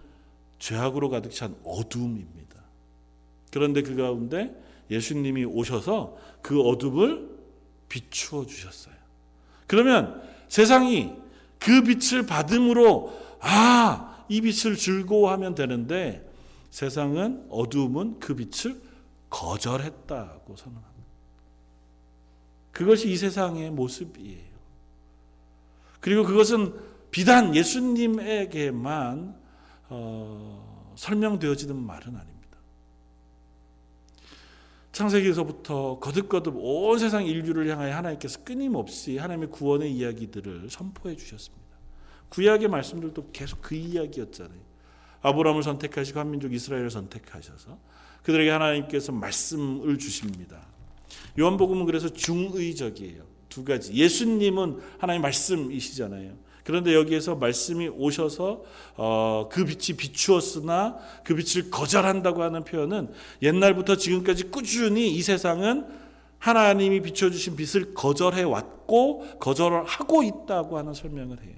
[0.59, 2.58] 죄악으로 가득 찬 어둠입니다.
[3.59, 4.55] 그런데 그 가운데
[4.88, 7.29] 예수님이 오셔서 그 어둠을
[7.88, 8.94] 비추어 주셨어요.
[9.66, 11.12] 그러면 세상이
[11.59, 16.25] 그 빛을 받음으로 아, 이 빛을 즐거워하면 되는데
[16.71, 18.81] 세상은 어두움은 그 빛을
[19.29, 20.88] 거절했다고 선언합니다.
[22.71, 24.49] 그것이 이 세상의 모습이에요.
[26.01, 26.75] 그리고 그것은
[27.11, 29.37] 비단 예수님에게만
[29.88, 32.38] 어, 설명되어지는 말은 아닙니다.
[34.92, 41.68] 창세기에서부터 거듭거듭 온 세상 인류를 향하여 하나님께서 끊임없이 하나님의 구원의 이야기들을 선포해 주셨습니다.
[42.31, 44.68] 구약의 말씀들도 계속 그 이야기였잖아요.
[45.22, 47.79] 아브라함을 선택하시고 한민족 이스라엘을 선택하셔서
[48.22, 50.66] 그들에게 하나님께서 말씀을 주십니다.
[51.38, 53.28] 요한복음은 그래서 중의적이에요.
[53.49, 53.93] 두 가지.
[53.93, 56.33] 예수님은 하나님 말씀이시잖아요.
[56.65, 58.63] 그런데 여기에서 말씀이 오셔서
[58.97, 65.87] 어, 그 빛이 비추었으나 그 빛을 거절한다고 하는 표현은 옛날부터 지금까지 꾸준히 이 세상은
[66.39, 71.57] 하나님이 비춰주신 빛을 거절해 왔고 거절을 하고 있다고 하는 설명을 해요.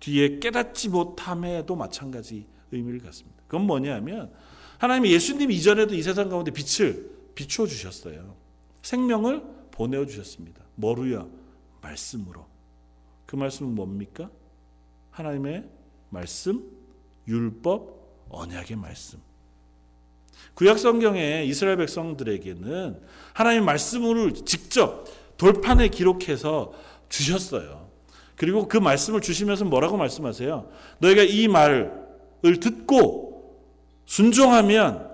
[0.00, 3.42] 뒤에 깨닫지 못함에도 마찬가지 의미를 갖습니다.
[3.46, 4.30] 그건 뭐냐면
[4.78, 8.36] 하나님이 예수님 이전에도 이 세상 가운데 빛을 비추어 주셨어요.
[8.82, 10.65] 생명을 보내어 주셨습니다.
[10.76, 11.28] 뭐로요?
[11.80, 12.46] 말씀으로.
[13.26, 14.30] 그 말씀은 뭡니까?
[15.10, 15.64] 하나님의
[16.10, 16.64] 말씀,
[17.26, 19.18] 율법, 언약의 말씀.
[20.54, 23.00] 구약 성경에 이스라엘 백성들에게는
[23.32, 25.04] 하나님 말씀을 직접
[25.36, 26.72] 돌판에 기록해서
[27.08, 27.88] 주셨어요.
[28.36, 30.70] 그리고 그 말씀을 주시면서 뭐라고 말씀하세요?
[30.98, 33.66] 너희가 이 말을 듣고
[34.04, 35.10] 순종하면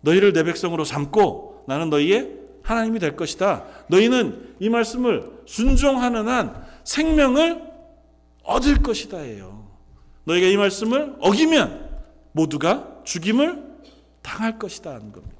[0.00, 3.64] 너희를 내 백성으로 삼고 나는 너희의 하나님이 될 것이다.
[3.88, 7.62] 너희는 이 말씀을 순종하는 한 생명을
[8.42, 9.70] 얻을 것이다예요.
[10.24, 11.88] 너희가 이 말씀을 어기면
[12.32, 13.64] 모두가 죽임을
[14.20, 15.36] 당할 것이다 하는 겁니다.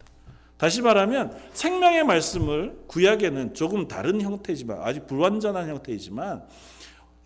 [0.56, 6.44] 다시 말하면 생명의 말씀을 구약에는 조금 다른 형태지만 아직 불완전한 형태이지만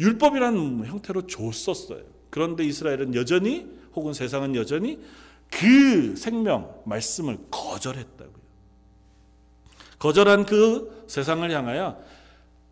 [0.00, 2.00] 율법이라는 형태로 줬었어요.
[2.30, 4.98] 그런데 이스라엘은 여전히 혹은 세상은 여전히
[5.50, 8.30] 그 생명 말씀을 거절했다고요.
[10.00, 12.02] 거절한 그 세상을 향하여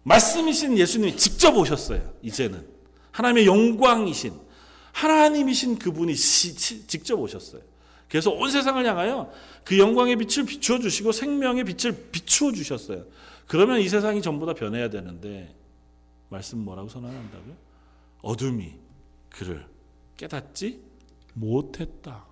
[0.02, 2.14] 말씀이신 예수님이 직접 오셨어요.
[2.22, 2.66] 이제는
[3.12, 4.32] 하나님의 영광이신
[4.92, 7.62] 하나님이신 그분이 직접 오셨어요.
[8.08, 9.30] 그래서 온 세상을 향하여
[9.62, 13.04] 그 영광의 빛을 비추어 주시고 생명의 빛을 비추어 주셨어요.
[13.46, 15.54] 그러면 이 세상이 전부 다 변해야 되는데
[16.30, 17.54] 말씀 뭐라고 선언한다고요?
[18.22, 18.72] 어둠이
[19.28, 19.66] 그를
[20.16, 20.80] 깨닫지
[21.34, 22.24] 못했다.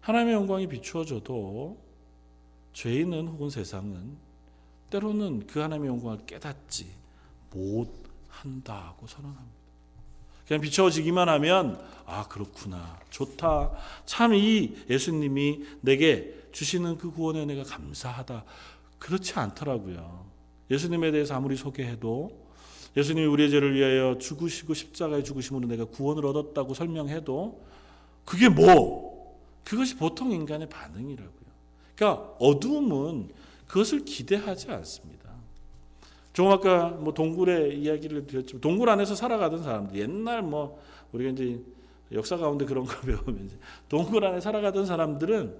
[0.00, 1.87] 하나님의 영광이 비추어져도
[2.78, 4.16] 죄인은 혹은 세상은
[4.88, 6.86] 때로는 그 하나님의 영광을 깨닫지
[7.50, 9.58] 못한다고 선언합니다.
[10.46, 13.72] 그냥 비춰지기만 하면 아 그렇구나 좋다
[14.06, 18.44] 참 이 예수님이 내게 주시는 그 구원에 내가 감사하다
[19.00, 20.26] 그렇지 않더라고요.
[20.70, 22.30] 예수님에 대해서 아무리 소개해도
[22.96, 27.60] 예수님이 우리의 죄를 위하여 죽으시고 십자가에 죽으심으로 내가 구원을 얻었다고 설명해도
[28.24, 29.36] 그게 뭐?
[29.64, 31.37] 그것이 보통 인간의 반응이라고요.
[31.98, 33.30] 그러니까 어두움은
[33.66, 35.18] 그것을 기대하지 않습니다.
[36.32, 40.80] 좀 아까 뭐 동굴의 이야기를 드렸지만 동굴 안에서 살아가던 사람들 옛날 뭐
[41.10, 41.60] 우리가 이제
[42.12, 43.50] 역사 가운데 그런 거 배우면
[43.88, 45.56] 동굴 안에 살아가던 사람들은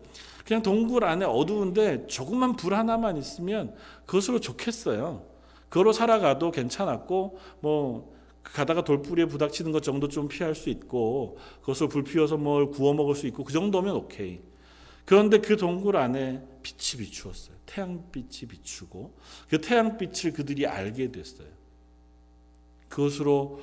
[0.46, 3.74] 그냥 동굴 안에 어두운데 조금만 불 하나만 있으면
[4.06, 5.24] 그것으로 좋겠어요.
[5.68, 12.04] 그거로 살아가도 괜찮았고 뭐 가다가 돌뿌리에 부닥치는 것 정도 좀 피할 수 있고 그것을 불
[12.04, 14.40] 피워서 뭘 구워 먹을 수 있고 그 정도면 오케이.
[15.08, 17.56] 그런데 그 동굴 안에 빛이 비추었어요.
[17.64, 19.16] 태양빛이 비추고
[19.48, 21.48] 그 태양빛을 그들이 알게 됐어요.
[22.90, 23.62] 그것으로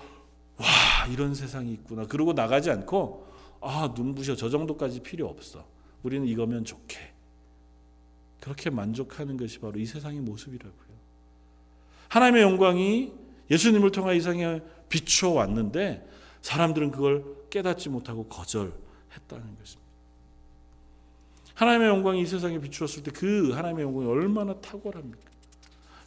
[0.57, 0.65] 와
[1.11, 2.07] 이런 세상이 있구나.
[2.07, 3.27] 그러고 나가지 않고
[3.61, 5.67] 아 눈부셔 저 정도까지 필요 없어.
[6.01, 7.13] 우리는 이거면 좋게.
[8.39, 10.95] 그렇게 만족하는 것이 바로 이 세상의 모습이라고요.
[12.07, 13.13] 하나님의 영광이
[13.51, 16.09] 예수님을 통해 이 세상에 비추어 왔는데
[16.41, 19.84] 사람들은 그걸 깨닫지 못하고 거절했다는 것입니다.
[21.55, 25.19] 하나님의 영광이 이 세상에 비추었을 때 그 하나님의 영광이 얼마나 탁월합니까?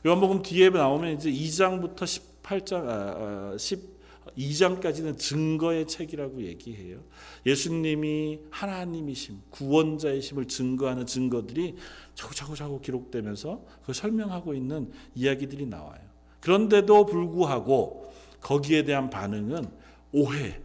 [0.06, 3.98] 요한복음 뒤에 나오면 이제 2장부터 18장 아, 10
[4.36, 7.00] 2장까지는 증거의 책이라고 얘기해요.
[7.46, 11.76] 예수님이 하나님이심, 구원자이심을 증거하는 증거들이
[12.14, 16.00] 자꾸자꾸자꾸 기록되면서 그 설명하고 있는 이야기들이 나와요.
[16.40, 19.66] 그런데도 불구하고 거기에 대한 반응은
[20.12, 20.60] 오해,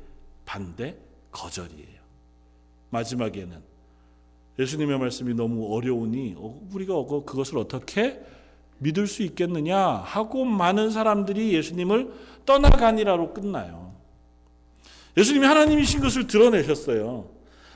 [0.46, 0.98] 반대,
[1.32, 2.04] 거절이에요.
[2.92, 3.73] 마지막에는
[4.60, 6.94] 예수님의 말씀이 너무 어려우니 어, 우리가
[7.26, 8.20] 그것을 어떻게
[8.78, 12.12] 믿을 수 있겠느냐 하고 많은 사람들이 예수님을
[12.46, 13.94] 떠나가니라로 끝나요.
[15.16, 17.30] 예수님이 하나님이신 것을 드러내셨어요.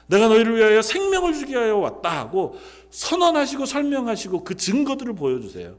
[0.08, 2.58] 내가 너희를 위하여 생명을 주게 하여 왔다 하고
[2.90, 5.76] 선언하시고 설명하시고 그 증거들을 보여주세요.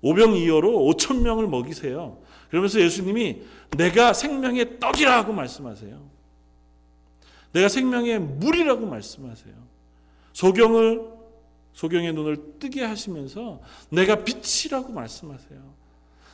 [0.00, 2.18] 오병이어로 5천 명을 먹이세요.
[2.50, 3.42] 그러면서 예수님이
[3.76, 6.17] 내가 생명의 떡이라고 말씀하세요.
[7.52, 9.54] 내가 생명의 물이라고 말씀하세요.
[10.32, 11.18] 소경을
[11.72, 15.78] 소경의 눈을 뜨게 하시면서 내가 빛이라고 말씀하세요.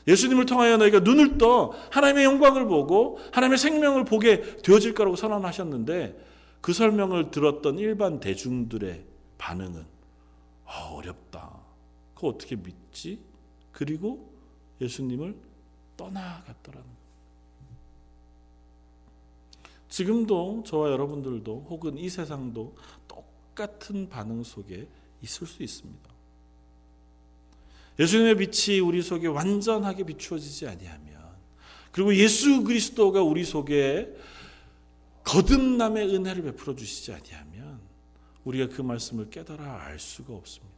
[0.07, 6.19] 예수님을 통하여 너희가 눈을 떠 하나님의 영광을 보고 하나님의 생명을 보게 되어질 거라고 선언하셨는데
[6.61, 9.05] 그 설명을 들었던 일반 대중들의
[9.39, 9.85] 반응은
[10.67, 11.51] 아, 어렵다.
[12.15, 13.21] 그거 어떻게 믿지?
[13.73, 14.33] 그리고
[14.81, 15.35] 예수님을
[15.97, 17.05] 떠나갔더라는 거예요.
[19.95, 22.75] 지금도 저와 여러분들도 혹은 이 세상도
[23.07, 24.89] 똑같은 반응 속에
[25.23, 26.11] 있을 수 있습니다.
[28.01, 31.23] 예수님의 빛이 우리 속에 완전하게 비추어지지 아니하면
[31.93, 34.13] 그리고 예수 그리스도가 우리 속에
[35.23, 37.79] 거듭남의 은혜를 베풀어 주시지 아니하면
[38.43, 40.75] 우리가 그 말씀을 깨달아 알 수가 없습니다.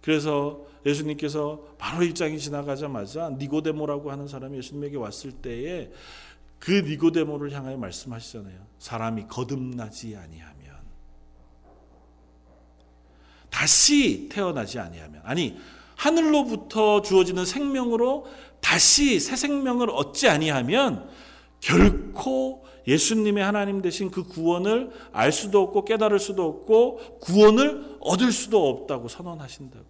[0.00, 5.90] 그래서 예수님께서 바로 일장이 지나가자마자 니고데모라고 하는 사람이 예수님에게 왔을 때에
[6.64, 8.58] 그 니고데모를 향하여 말씀하시잖아요.
[8.78, 10.54] 사람이 거듭나지 아니하면
[13.50, 15.58] 다시 태어나지 아니하면 아니
[15.96, 18.26] 하늘로부터 주어지는 생명으로
[18.62, 21.06] 다시 새 생명을 얻지 아니하면
[21.60, 28.70] 결코 예수님의 하나님 되신 그 구원을 알 수도 없고 깨달을 수도 없고 구원을 얻을 수도
[28.70, 29.84] 없다고 선언하신다고요.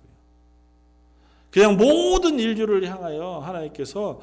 [1.51, 4.21] 그냥 모든 인류를 향하여 하나님께서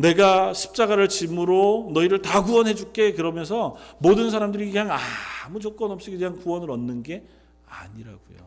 [0.00, 4.90] 내가 십자가를 짐으로 너희를 다 구원해 줄게 그러면서 모든 사람들이 그냥
[5.44, 7.24] 아무 조건 없이 그냥 구원을 얻는 게
[7.66, 8.38] 아니라고요.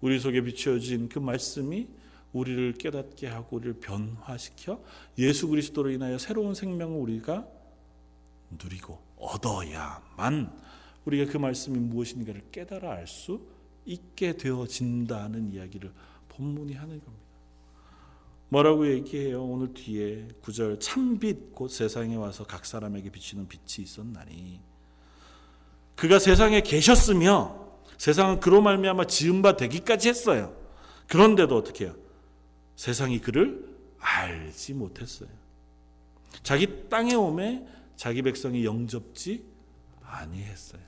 [0.00, 1.86] 우리 속에 비추어진 그 말씀이
[2.32, 4.80] 우리를 깨닫게 하고 우리를 변화시켜
[5.18, 7.46] 예수 그리스도로 인하여 새로운 생명을 우리가
[8.62, 10.50] 누리고 얻어야만
[11.04, 13.40] 우리가 그 말씀이 무엇인가를 깨달아 알 수
[13.84, 15.92] 있게 되어진다는 이야기를
[16.28, 17.21] 본문이 하는 겁니다.
[18.52, 19.42] 뭐라고 얘기해요?
[19.42, 24.60] 오늘 뒤에 구절 참빛 곧 세상에 와서 각 사람에게 비치는 빛이 있었나니
[25.96, 30.54] 그가 세상에 계셨으며 세상은 그로 말미암아 지은 바 되기까지 했어요.
[31.08, 31.94] 그런데도 어떻게 해요?
[32.76, 33.66] 세상이 그를
[33.98, 35.30] 알지 못했어요.
[36.42, 39.46] 자기 땅에 오매 자기 백성이 영접지
[40.02, 40.82] 아니했어요.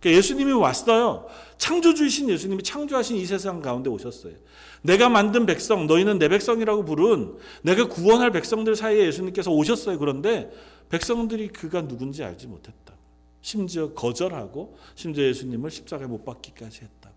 [0.00, 1.26] 그러니까 예수님이 왔어요.
[1.58, 4.34] 창조주이신 예수님이 창조하신 이 세상 가운데 오셨어요.
[4.82, 9.98] 내가 만든 백성, 너희는 내 백성이라고 부른 내가 구원할 백성들 사이에 예수님께서 오셨어요.
[9.98, 10.50] 그런데
[10.90, 12.94] 백성들이 그가 누군지 알지 못했다.
[13.40, 17.10] 심지어 거절하고 심지어 예수님을 십자가에 못 박기까지 했다.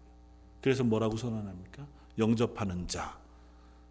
[0.62, 1.86] 그래서 뭐라고 선언합니까?
[2.18, 3.18] 영접하는 자,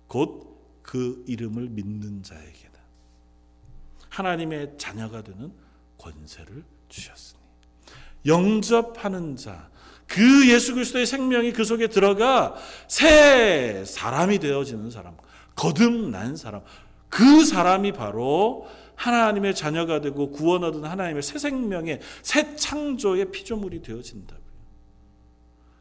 [0.07, 2.81] 곧 그 이름을 믿는 자에게다.
[4.09, 5.53] 하나님의 자녀가 되는
[5.99, 7.38] 권세를 주셨으니
[8.27, 9.69] 영접하는 자,
[10.07, 12.55] 그 예수 그리스도의 생명이 그 속에 들어가
[12.89, 15.17] 새 사람이 되어지는 사람,
[15.55, 16.63] 거듭난 사람,
[17.09, 24.49] 그 사람이 바로 하나님의 자녀가 되고 구원 얻은 하나님의 새 생명의 새 창조의 피조물이 되어진다고요.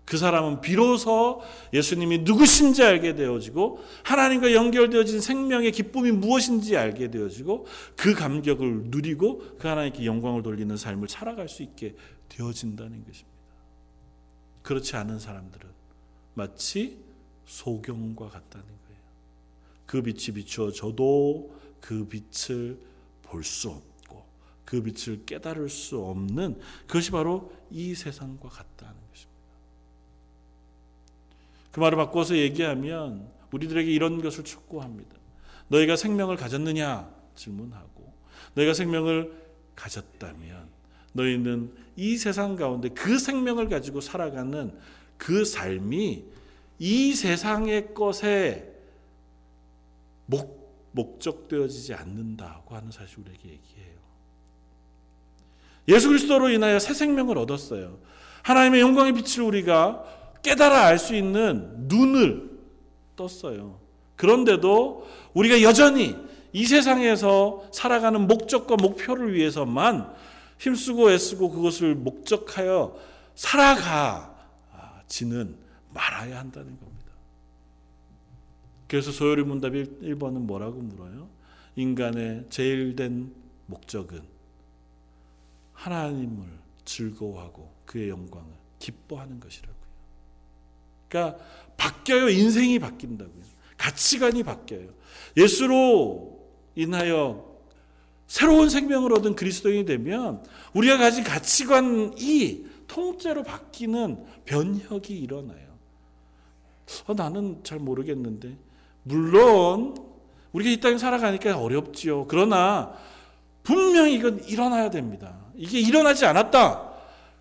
[0.07, 1.41] 그 사람은 비로소
[1.73, 7.65] 예수님이 누구신지 알게 되어지고 하나님과 연결되어진 생명의 기쁨이 무엇인지 알게 되어지고
[7.97, 11.95] 그 감격을 누리고 그 하나님께 영광을 돌리는 삶을 살아갈 수 있게
[12.29, 13.37] 되어진다는 것입니다.
[14.63, 15.69] 그렇지 않은 사람들은
[16.33, 16.99] 마치
[17.45, 19.01] 소경과 같다는 거예요.
[19.85, 22.79] 그 빛이 비추어져도 그 빛을
[23.23, 24.25] 볼 수 없고
[24.65, 29.37] 그 빛을 깨달을 수 없는 그것이 바로 이 세상과 같다는 것입니다.
[31.71, 35.15] 그 말을 바꿔서 얘기하면 우리들에게 이런 것을 촉구합니다.
[35.69, 38.13] 너희가 생명을 가졌느냐 질문하고
[38.55, 40.76] 너희가 생명을 가졌다면
[41.13, 44.71] 너희는 이 세상 가운데 그 생명을 가지고 살아가는
[45.17, 46.25] 그 삶이
[46.79, 48.71] 이 세상의 것에
[50.27, 53.97] 목, 목적되어지지 않는다고 하는 사실 우리에게 얘기해요.
[55.87, 57.97] 예수 그리스도로 인하여 새 생명을 얻었어요.
[58.43, 60.03] 하나님의 영광의 빛을 우리가
[60.43, 62.49] 깨달아 알 수 있는 눈을
[63.15, 63.79] 떴어요.
[64.15, 66.15] 그런데도 우리가 여전히
[66.53, 70.13] 이 세상에서 살아가는 목적과 목표를 위해서만
[70.59, 72.99] 힘쓰고 애쓰고 그것을 목적하여
[73.35, 74.37] 살아가지는
[75.93, 76.97] 말아야 한다는 겁니다.
[78.87, 81.29] 그래서 소요리 문답 1번은 뭐라고 물어요?
[81.75, 83.33] 인간의 제일 된
[83.67, 84.21] 목적은
[85.73, 86.47] 하나님을
[86.85, 88.47] 즐거워하고 그의 영광을
[88.79, 89.77] 기뻐하는 것이라고요.
[91.09, 91.43] 그러니까
[91.77, 92.29] 바뀌어요.
[92.29, 93.43] 인생이 바뀐다고요.
[93.77, 94.89] 가치관이 바뀌어요.
[95.35, 97.46] 예수로 인하여
[98.27, 105.67] 새로운 생명을 얻은 그리스도인이 되면 우리가 가진 가치관이 통째로 바뀌는 변혁이 일어나요.
[107.05, 108.55] 어, 나는 잘 모르겠는데
[109.03, 109.95] 물론
[110.51, 112.27] 우리가 이 땅에 살아가니까 어렵지요.
[112.27, 112.93] 그러나
[113.63, 115.37] 분명히 이건 일어나야 됩니다.
[115.55, 116.91] 이게 일어나지 않았다.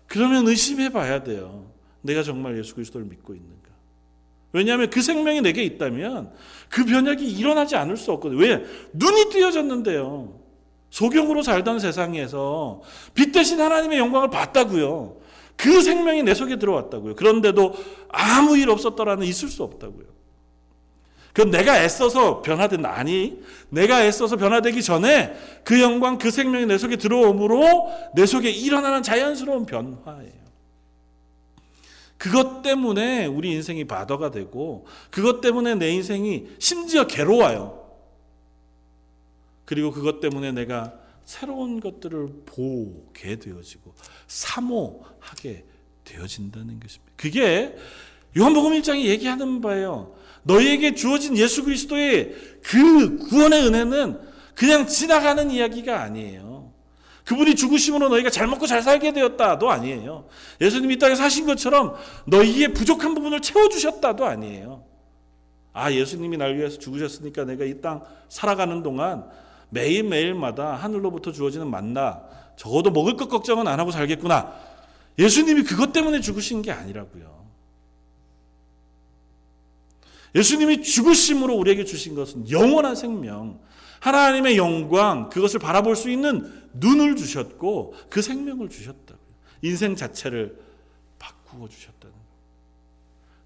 [0.07, 1.69] 그러면 의심해 봐야 돼요.
[2.01, 3.57] 내가 정말 예수 그리스도를 믿고 있는가?
[4.53, 6.33] 왜냐하면 그 생명이 내게 있다면
[6.69, 8.39] 그 변혁이 일어나지 않을 수 없거든요.
[8.39, 8.63] 왜?
[8.93, 10.46] 눈이 띄어졌는데요.
[10.89, 12.81] 소경으로 살던 세상에서
[13.13, 15.17] 빛 대신 하나님의 영광을 봤다고요.
[15.55, 17.15] 그 생명이 내 속에 들어왔다고요.
[17.15, 17.73] 그런데도
[18.09, 20.05] 아무 일 없었더라는 있을 수 없다고요.
[21.33, 26.95] 그건 내가 애써서 변화된 아니 내가 애써서 변화되기 전에 그 영광 그 생명이 내 속에
[26.95, 30.47] 들어오므로 내 속에 일어나는 자연스러운 변화예요.
[32.17, 37.76] 그것 때문에 우리 인생이 바더가 되고 그것 때문에 내 인생이 심지어 괴로워요.
[39.67, 40.93] 그리고 그것 때문에 내가
[41.25, 43.93] 새로운 것들을 보게 되어지고
[44.27, 45.65] 사모하게
[46.05, 47.11] 되어진다는 것입니다.
[47.17, 47.75] 그게
[48.37, 50.15] 요한복음 1장이 얘기하는 바예요.
[50.43, 54.21] 너희에게 주어진 예수 그리스도의 그 구원의 은혜는
[54.55, 56.71] 그냥 지나가는 이야기가 아니에요.
[57.25, 60.29] 그분이 죽으심으로 너희가 잘 먹고 잘 살게 되었다도 아니에요.
[60.61, 61.95] 예수님이 이 땅에 사신 것처럼
[62.25, 64.85] 너희의 부족한 부분을 채워주셨다도 아니에요.
[65.73, 69.25] 아, 예수님이 날 위해서 죽으셨으니까 내가 이 땅 살아가는 동안
[69.69, 72.23] 매일매일마다 하늘로부터 주어지는 만나
[72.55, 74.53] 적어도 먹을 것 걱정은 안 하고 살겠구나.
[75.19, 77.37] 예수님이 그것 때문에 죽으신 게 아니라고요.
[80.35, 83.59] 예수님이 죽으심으로 우리에게 주신 것은 영원한 생명,
[83.99, 89.17] 하나님의 영광, 그것을 바라볼 수 있는 눈을 주셨고 그 생명을 주셨다고요.
[89.63, 90.59] 인생 자체를
[91.17, 92.15] 바꾸어 주셨다는.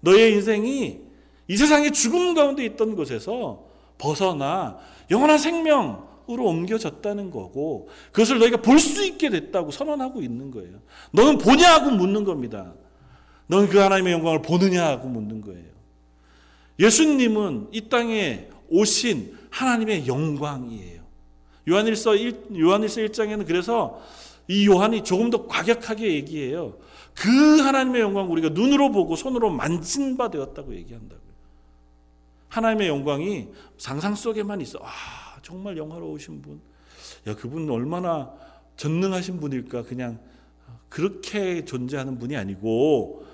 [0.00, 1.00] 너의 인생이
[1.48, 3.64] 이 세상의 죽음 가운데 있던 곳에서
[3.96, 4.78] 벗어나
[5.10, 10.80] 영원한 생명 으로 옮겨졌다는 거고 그것을 너희가 볼 수 있게 됐다고 선언하고 있는 거예요.
[11.12, 12.72] 너는 보냐 하고 묻는 겁니다.
[13.46, 15.72] 너는 그 하나님의 영광을 보느냐 하고 묻는 거예요.
[16.78, 21.02] 예수님은 이 땅에 오신 하나님의 영광이에요.
[21.68, 24.00] 요한일서 1, 요한일서 1장에는 그래서
[24.48, 26.78] 이 요한이 조금 더 과격하게 얘기해요.
[27.14, 31.32] 그 하나님의 영광 우리가 눈으로 보고 손으로 만진 바 되었다고 얘기한다고요.
[32.48, 33.48] 하나님의 영광이
[33.78, 34.78] 상상 속에만 있어.
[34.82, 36.60] 아, 정말 영화로우신 분.
[37.26, 38.32] 야, 그분 얼마나
[38.76, 39.84] 전능하신 분일까?
[39.84, 40.18] 그냥
[40.88, 43.24] 그렇게 존재하는 분이 아니고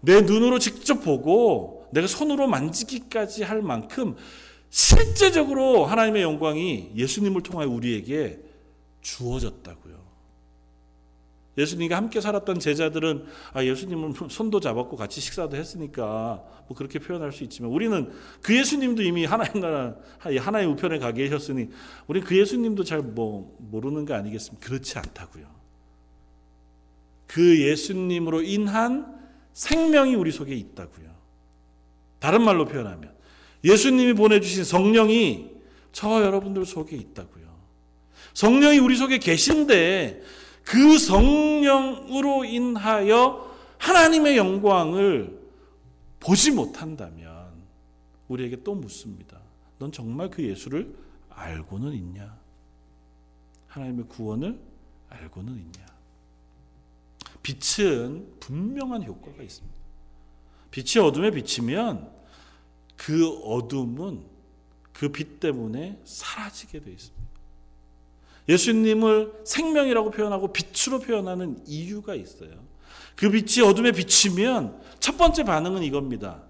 [0.00, 4.16] 내 눈으로 직접 보고 내가 손으로 만지기까지 할 만큼
[4.70, 8.40] 실제적으로 하나님의 영광이 예수님을 통하여 우리에게
[9.00, 10.05] 주어졌다고요.
[11.58, 17.44] 예수님과 함께 살았던 제자들은 아, 예수님은 손도 잡았고 같이 식사도 했으니까 뭐 그렇게 표현할 수
[17.44, 21.68] 있지만 우리는 그 예수님도 이미 하나의 나라, 하나의 우편에 가 계셨으니
[22.06, 24.66] 우리 그 예수님도 잘 뭐 모르는 거 아니겠습니까?
[24.66, 25.46] 그렇지 않다고요.
[27.26, 29.14] 그 예수님으로 인한
[29.52, 31.06] 생명이 우리 속에 있다고요.
[32.18, 33.14] 다른 말로 표현하면
[33.64, 35.50] 예수님이 보내주신 성령이
[35.92, 37.46] 저 여러분들 속에 있다고요.
[38.34, 40.22] 성령이 우리 속에 계신데
[40.66, 45.40] 그 성령으로 인하여 하나님의 영광을
[46.18, 47.52] 보지 못한다면
[48.26, 49.40] 우리에게 또 묻습니다.
[49.78, 50.92] 넌 정말 그 예수를
[51.30, 52.36] 알고는 있냐?
[53.68, 54.58] 하나님의 구원을
[55.08, 55.86] 알고는 있냐?
[57.44, 59.76] 빛은 분명한 효과가 있습니다.
[60.72, 62.10] 빛이 어둠에 비치면
[62.96, 64.24] 그 어둠은
[64.92, 67.15] 그 빛 때문에 사라지게 되어 있습니다.
[68.48, 72.50] 예수님을 생명이라고 표현하고 빛으로 표현하는 이유가 있어요.
[73.16, 76.42] 그 빛이 어둠에 비치면 첫 번째 반응은 이겁니다.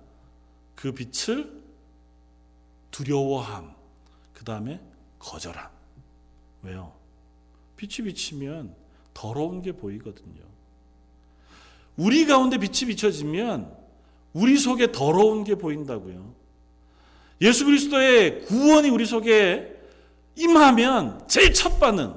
[0.75, 1.51] 그 빛을
[2.91, 3.75] 두려워함,
[4.33, 4.81] 그 다음에
[5.19, 5.71] 거절함.
[6.63, 6.93] 왜요?
[7.77, 8.75] 빛이 비치면
[9.15, 10.43] 더러운 게 보이거든요.
[11.97, 13.75] 우리 가운데 빛이 비춰지면
[14.33, 16.35] 우리 속에 더러운 게 보인다고요.
[17.41, 19.76] 예수 그리스도의 구원이 우리 속에
[20.37, 22.15] 임하면 제일 첫 반응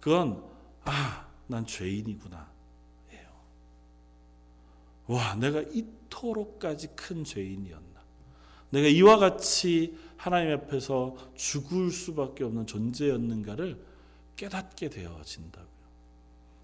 [0.00, 0.42] 그건
[0.84, 2.48] 아, 난 죄인이구나.
[3.12, 3.28] 예요.
[5.06, 8.00] 와, 내가 이토록까지 큰 죄인이었나.
[8.70, 13.78] 내가 이와 같이 하나님 앞에서 죽을 수밖에 없는 존재였는가를
[14.36, 15.72] 깨닫게 되어진다고요.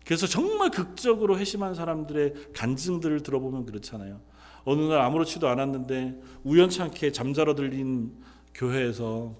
[0.04, 4.20] 그래서 정말 극적으로 회심한 사람들의 간증들을 들어보면 그렇잖아요.
[4.64, 8.16] 어느 날 아무렇지도 않았는데 우연찮게 잠자러 들린
[8.54, 9.36] 교회에서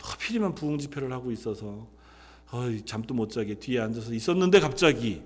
[0.00, 1.86] 하필이면 부흥 집회를 하고 있어서
[2.52, 5.22] 어이, 잠도 못 자게 뒤에 앉아서 있었는데 갑자기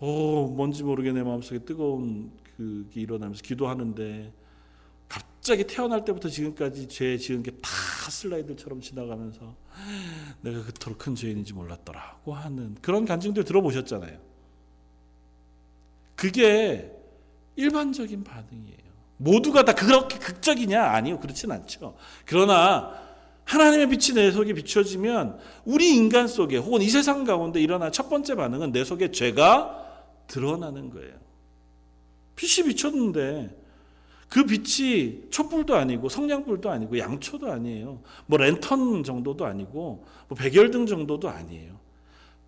[0.00, 4.32] 어 뭔지 모르게 내 마음속에 뜨거운 그게 일어나면서 기도하는데
[5.08, 7.52] 갑자기 태어날 때부터 지금까지 죄 지은 게
[8.08, 9.54] 다 슬라이드처럼 지나가면서
[10.40, 14.18] 내가 그토록 큰 죄인인지 몰랐더라고 하는 그런 간증들 들어보셨잖아요.
[16.16, 16.90] 그게
[17.56, 18.88] 일반적인 반응이에요.
[19.18, 20.82] 모두가 다 그렇게 극적이냐?
[20.82, 21.18] 아니요.
[21.18, 21.96] 그렇진 않죠.
[22.24, 22.92] 그러나
[23.48, 28.34] 하나님의 빛이 내 속에 비춰지면 우리 인간 속에 혹은 이 세상 가운데 일어난 첫 번째
[28.34, 31.14] 반응은 내 속에 죄가 드러나는 거예요.
[32.36, 33.58] 빛이 비쳤는데
[34.28, 38.02] 그 빛이 촛불도 아니고 성냥불도 아니고 양초도 아니에요.
[38.26, 41.80] 뭐 랜턴 정도도 아니고 뭐 백열등 정도도 아니에요.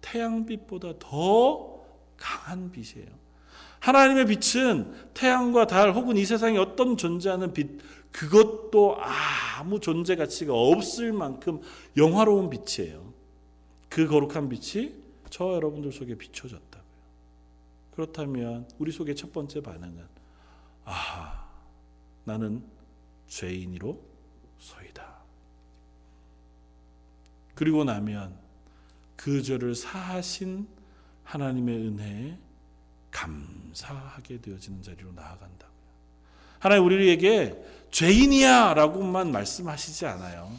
[0.02, 1.80] 태양빛보다 더
[2.18, 3.08] 강한 빛이에요.
[3.80, 7.80] 하나님의 빛은 태양과 달 혹은 이 세상에 어떤 존재하는 빛
[8.12, 8.98] 그것도
[9.58, 11.60] 아무 존재 가치가 없을 만큼
[11.96, 13.12] 영화로운 빛이에요.
[13.88, 14.94] 그 거룩한 빛이
[15.30, 16.90] 저 여러분들 속에 비춰졌다고요.
[17.92, 20.04] 그렇다면 우리 속의 첫 번째 반응은
[20.84, 21.48] 아
[22.24, 22.62] 나는
[23.28, 24.00] 죄인이로
[24.58, 25.20] 소이다.
[27.54, 28.36] 그리고 나면
[29.16, 30.66] 그 죄를 사하신
[31.24, 32.38] 하나님의 은혜에
[33.10, 35.70] 감사하게 되어지는 자리로 나아간다고요.
[36.58, 37.56] 하나님 우리에게
[37.90, 40.50] 죄인이야 라고만 말씀하시지 않아요.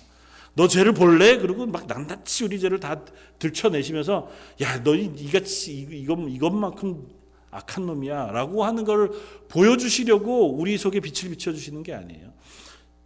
[0.54, 1.38] 너 죄를 볼래?
[1.38, 3.04] 그리고 막 낱낱이 우리 죄를 다
[3.40, 4.30] 들춰내시면서
[4.62, 7.08] 야, 너 이같이 이것 이것만큼
[7.52, 9.12] 악한 놈이야 라고 하는 걸
[9.50, 12.34] 보여주시려고 우리 속에 빛을 비춰주시는 게 아니에요.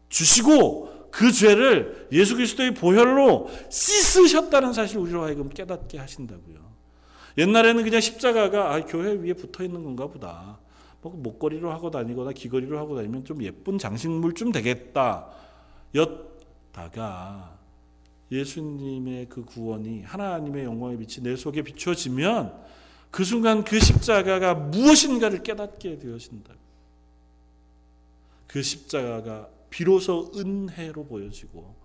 [0.10, 6.75] 주시고 그 죄를 예수 그리스도의 보혈로 씻으셨다는 사실 우리로 하여금 깨닫게 하신다고요.
[7.38, 10.60] 옛날에는 그냥 십자가가 아, 교회 위에 붙어 있는 건가 보다.
[11.02, 15.28] 뭐 목걸이로 하고 다니거나 귀걸이로 하고 다니면 좀 예쁜 장식물 좀 되겠다.
[15.94, 17.58] 였다가
[18.32, 22.54] 예수님의 그 구원이 하나님의 영광의 빛이 내 속에 비춰지면
[23.12, 26.54] 그 순간 그 십자가가 무엇인가를 깨닫게 되어진다.
[28.48, 31.76] 그 십자가가 비로소 은혜로 보여지고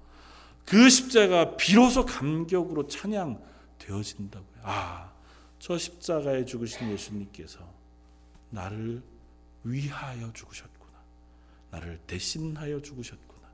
[0.64, 3.40] 그 십자가 비로소 감격으로 찬양
[3.78, 4.60] 되어진다고요.
[4.62, 5.09] 아,
[5.60, 7.60] 저 십자가에 죽으신 예수님께서
[8.48, 9.02] 나를
[9.62, 10.92] 위하여 죽으셨구나.
[11.70, 13.46] 나를 대신하여 죽으셨구나.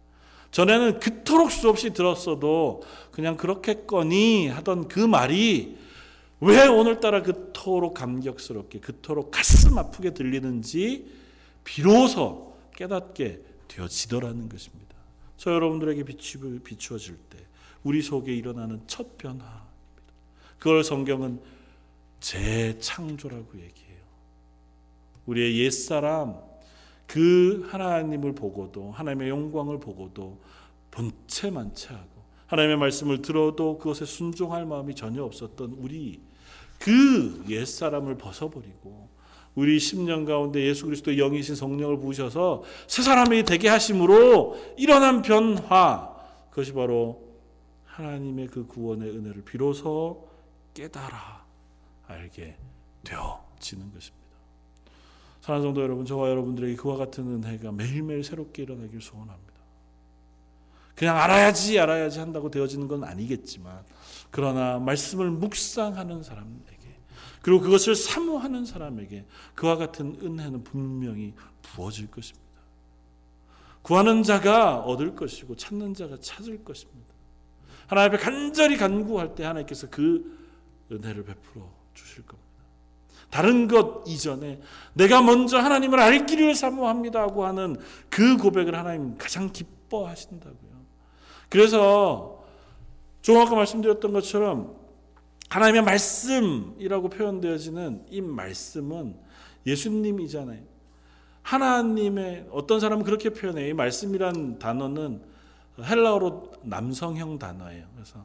[0.53, 5.77] 전에는 그토록 수없이 들었어도 그냥 그렇겠거니 하던 그 말이
[6.41, 11.11] 왜 오늘따라 그토록 감격스럽게 그토록 가슴 아프게 들리는지
[11.65, 14.95] 비로소 깨닫게 되어지더라는 것입니다.
[15.37, 17.39] 저 여러분들에게 비추어질 때
[17.83, 19.67] 우리 속에 일어나는 첫 변화입니다.
[20.59, 21.56] 그걸 성경은
[22.21, 23.97] 재창조라고 얘기해요.
[25.27, 26.37] 우리의 옛사람
[27.07, 30.39] 그 하나님을 보고도 하나님의 영광을 보고도
[30.91, 36.21] 본체만체하고 하나님의 말씀을 들어도 그것에 순종할 마음이 전혀 없었던 우리
[36.79, 39.09] 그 옛사람을 벗어버리고
[39.55, 46.15] 우리 10년 가운데 예수 그리스도 영이신 성령을 부으셔서 새 사람이 되게 하심으로 일어난 변화
[46.51, 47.27] 그것이 바로
[47.85, 50.29] 하나님의 그 구원의 은혜를 비로소
[50.75, 51.46] 깨달아
[52.07, 52.57] 알게
[53.05, 54.27] 되어지는 것입니다.
[55.41, 59.47] 사랑하는 성도 여러분, 저와 여러분들에게 그와 같은 은혜가 매일매일 새롭게 일어나길 소원합니다.
[60.97, 63.85] 그냥 알아야지 알아야지 한다고 되어지는 건 아니겠지만
[64.31, 66.97] 그러나 말씀을 묵상하는 사람에게
[67.43, 72.47] 그리고 그것을 사모하는 사람에게 그와 같은 은혜는 분명히 부어질 것입니다.
[73.83, 77.15] 구하는 자가 얻을 것이고 찾는 자가 찾을 것입니다.
[77.87, 80.37] 하나님 앞에 간절히 간구할 때 하나님께서 그
[80.91, 82.47] 은혜를 베풀어 주실 겁니다.
[83.31, 84.61] 다른 것 이전에
[84.95, 87.77] 내가 먼저 하나님을 알기를 사모합니다 하고 하는
[88.09, 90.77] 그 고백을 하나님 가장 기뻐하신다고요.
[91.49, 92.45] 그래서
[93.23, 94.77] 좀 아까 말씀드렸던 것처럼
[95.49, 99.17] 하나님의 말씀이라고 표현되어지는 이 말씀은
[99.67, 100.63] 예수님이잖아요.
[101.43, 103.69] 하나님의 어떤 사람은 그렇게 표현해요.
[103.69, 105.23] 이 말씀이란 단어는
[105.81, 107.87] 헬라어로 남성형 단어예요.
[107.95, 108.25] 그래서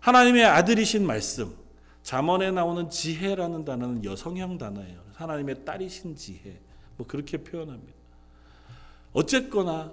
[0.00, 1.54] 하나님의 아들이신 말씀,
[2.06, 5.02] 잠언에 나오는 지혜라는 단어는 여성형 단어예요.
[5.14, 6.60] 하나님의 딸이신 지혜,
[6.96, 7.98] 뭐 그렇게 표현합니다.
[9.12, 9.92] 어쨌거나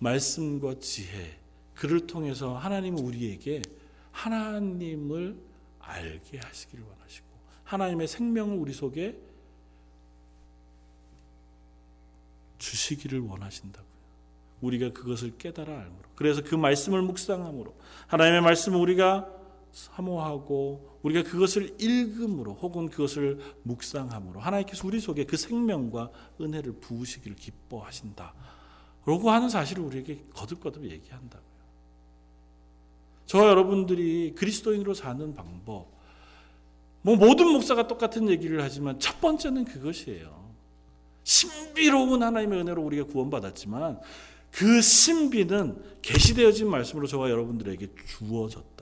[0.00, 1.38] 말씀과 지혜,
[1.76, 3.62] 그를 통해서 하나님은 우리에게
[4.10, 5.38] 하나님을
[5.78, 7.26] 알게 하시기를 원하시고
[7.62, 9.16] 하나님의 생명을 우리 속에
[12.58, 13.94] 주시기를 원하신다고요.
[14.60, 16.08] 우리가 그것을 깨달아 알므로.
[16.16, 17.76] 그래서 그 말씀을 묵상함으로
[18.08, 19.30] 하나님의 말씀을 우리가
[19.70, 28.34] 사모하고 우리가 그것을 읽음으로 혹은 그것을 묵상함으로 하나님께서 우리 속에 그 생명과 은혜를 부으시기를 기뻐하신다.
[29.06, 31.44] 라고 하는 사실을 우리에게 거듭거듭 얘기한다고요.
[33.26, 35.88] 저와 여러분들이 그리스도인으로 사는 방법,
[37.02, 40.44] 뭐 모든 목사가 똑같은 얘기를 하지만 첫 번째는 그것이에요.
[41.22, 44.00] 신비로운 하나님의 은혜로 우리가 구원받았지만
[44.50, 48.73] 그 신비는 계시되어진 말씀으로 저와 여러분들에게 주어졌다고요.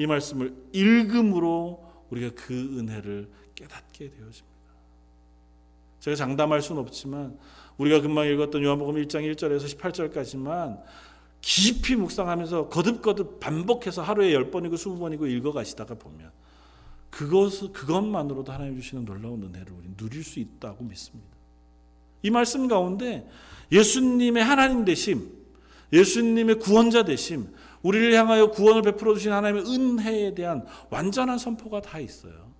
[0.00, 4.48] 이 말씀을 읽음으로 우리가 그 은혜를 깨닫게 되어집니다.
[6.00, 7.38] 제가 장담할 수는 없지만
[7.76, 10.80] 우리가 금방 읽었던 요한복음 1장 1절에서 18절까지만
[11.42, 16.30] 깊이 묵상하면서 거듭거듭 반복해서 하루에 10번이고 20번이고 읽어가시다가 보면
[17.10, 21.28] 그것, 그것만으로도 하나님 주시는 놀라운 은혜를 우리 누릴 수 있다고 믿습니다.
[22.22, 23.28] 이 말씀 가운데
[23.70, 25.30] 예수님의 하나님 되심,
[25.92, 32.50] 예수님의 구원자 되심, 우리를 향하여 구원을 베풀어 주신 하나님의 은혜에 대한 완전한 선포가 다 있어요.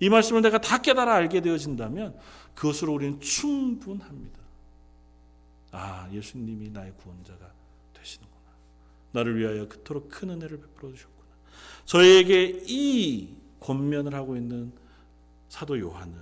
[0.00, 2.16] 이 말씀을 내가 다 깨달아 알게 되어진다면
[2.54, 4.38] 그것으로 우리는 충분합니다.
[5.72, 7.52] 아, 예수님이 나의 구원자가
[7.94, 8.44] 되시는구나.
[9.12, 11.28] 나를 위하여 그토록 큰 은혜를 베풀어 주셨구나.
[11.84, 14.72] 저에게 이 권면을 하고 있는
[15.48, 16.16] 사도 요한은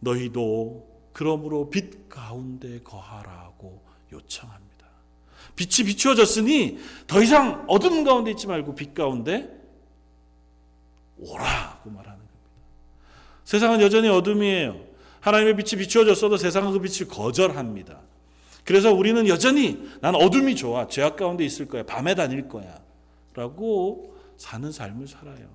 [0.00, 3.82] 너희도 그러므로 빛 가운데 거하라고
[4.12, 4.67] 요청합니다.
[5.58, 6.78] 빛이 비추어졌으니
[7.08, 9.50] 더 이상 어둠 가운데 있지 말고 빛 가운데
[11.18, 12.50] 오라고 말하는 겁니다.
[13.44, 14.78] 세상은 여전히 어둠이에요.
[15.18, 18.00] 하나님의 빛이 비추어졌어도 세상은 그 빛을 거절합니다.
[18.64, 20.86] 그래서 우리는 여전히 난 어둠이 좋아.
[20.86, 21.82] 죄악 가운데 있을 거야.
[21.82, 22.78] 밤에 다닐 거야.
[23.34, 25.48] 라고 사는 삶을 살아요.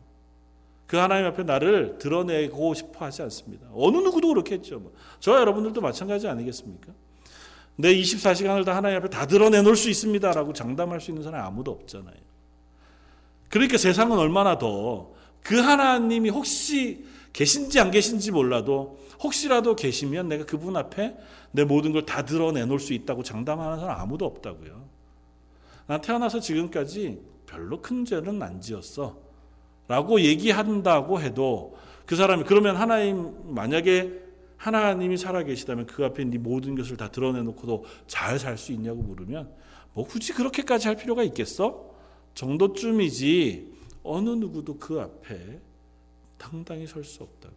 [0.85, 3.67] 그 하나님 앞에 나를 드러내고 싶어 하지 않습니다.
[3.73, 4.79] 어느 누구도 그렇겠죠.
[4.79, 4.91] 뭐.
[5.21, 6.91] 저와 여러분들도 마찬가지 아니겠습니까?
[7.75, 10.31] 내 24시간을 다 하나님 앞에 다 드러내놓을 수 있습니다.
[10.31, 12.15] 라고 장담할 수 있는 사람이 아무도 없잖아요.
[13.49, 15.13] 그러니까 세상은 얼마나 더
[15.43, 21.15] 그 하나님이 혹시 계신지 안 계신지 몰라도 혹시라도 계시면 내가 그분 앞에
[21.51, 24.83] 내 모든 걸 다 드러내놓을 수 있다고 장담하는 사람 아무도 없다고요.
[25.87, 29.17] 난 태어나서 지금까지 별로 큰 죄는 안 지었어.
[29.87, 34.22] 라고 얘기한다고 해도 그 사람이 그러면 하나님 만약에
[34.63, 39.53] 하나님이 살아계시다면 그 앞에 네 모든 것을 다 드러내놓고도 잘 살 수 있냐고 물으면
[39.93, 41.93] 뭐 굳이 그렇게까지 할 필요가 있겠어?
[42.33, 45.59] 정도쯤이지 어느 누구도 그 앞에
[46.37, 47.53] 당당히 설 수 없다고.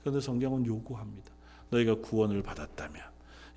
[0.00, 1.32] 그런데 성경은 요구합니다.
[1.70, 3.02] 너희가 구원을 받았다면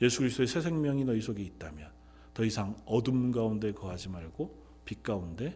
[0.01, 1.89] 예수 그리스도의 새 생명이 너희 속에 있다면
[2.33, 4.55] 더 이상 어둠 가운데 거하지 말고
[4.85, 5.53] 빛 가운데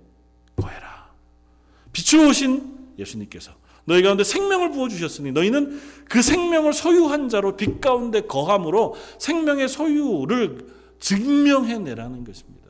[0.58, 1.10] 거해라.
[1.94, 3.54] 빛으로 오신 예수님께서
[3.86, 5.80] 너희 가운데 생명을 부어 주셨으니 너희는
[6.10, 10.68] 그 생명을 소유한 자로 빛 가운데 거함으로 생명의 소유를
[11.00, 12.70] 증명해 내라는 것입니다.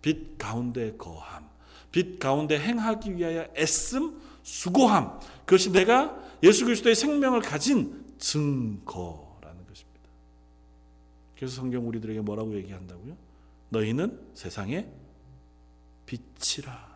[0.00, 1.48] 빛 가운데 거함.
[1.90, 5.18] 빛 가운데 행하기 위하여 애씀, 수고함.
[5.44, 10.08] 그것이 내가 예수 그리스도의 생명을 가진 증거라는 것입니다.
[11.36, 13.16] 그래서 성경 우리들에게 뭐라고 얘기한다고요?
[13.68, 14.88] 너희는 세상의
[16.06, 16.91] 빛이라.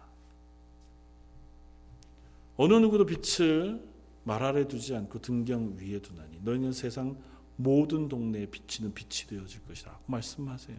[2.56, 3.82] 어느 누구도 빛을
[4.24, 7.16] 말 아래 두지 않고 등경 위에 두나니 너희는 세상
[7.56, 10.76] 모든 동네에 비치는 빛이 되어질 것이라 말씀하세요.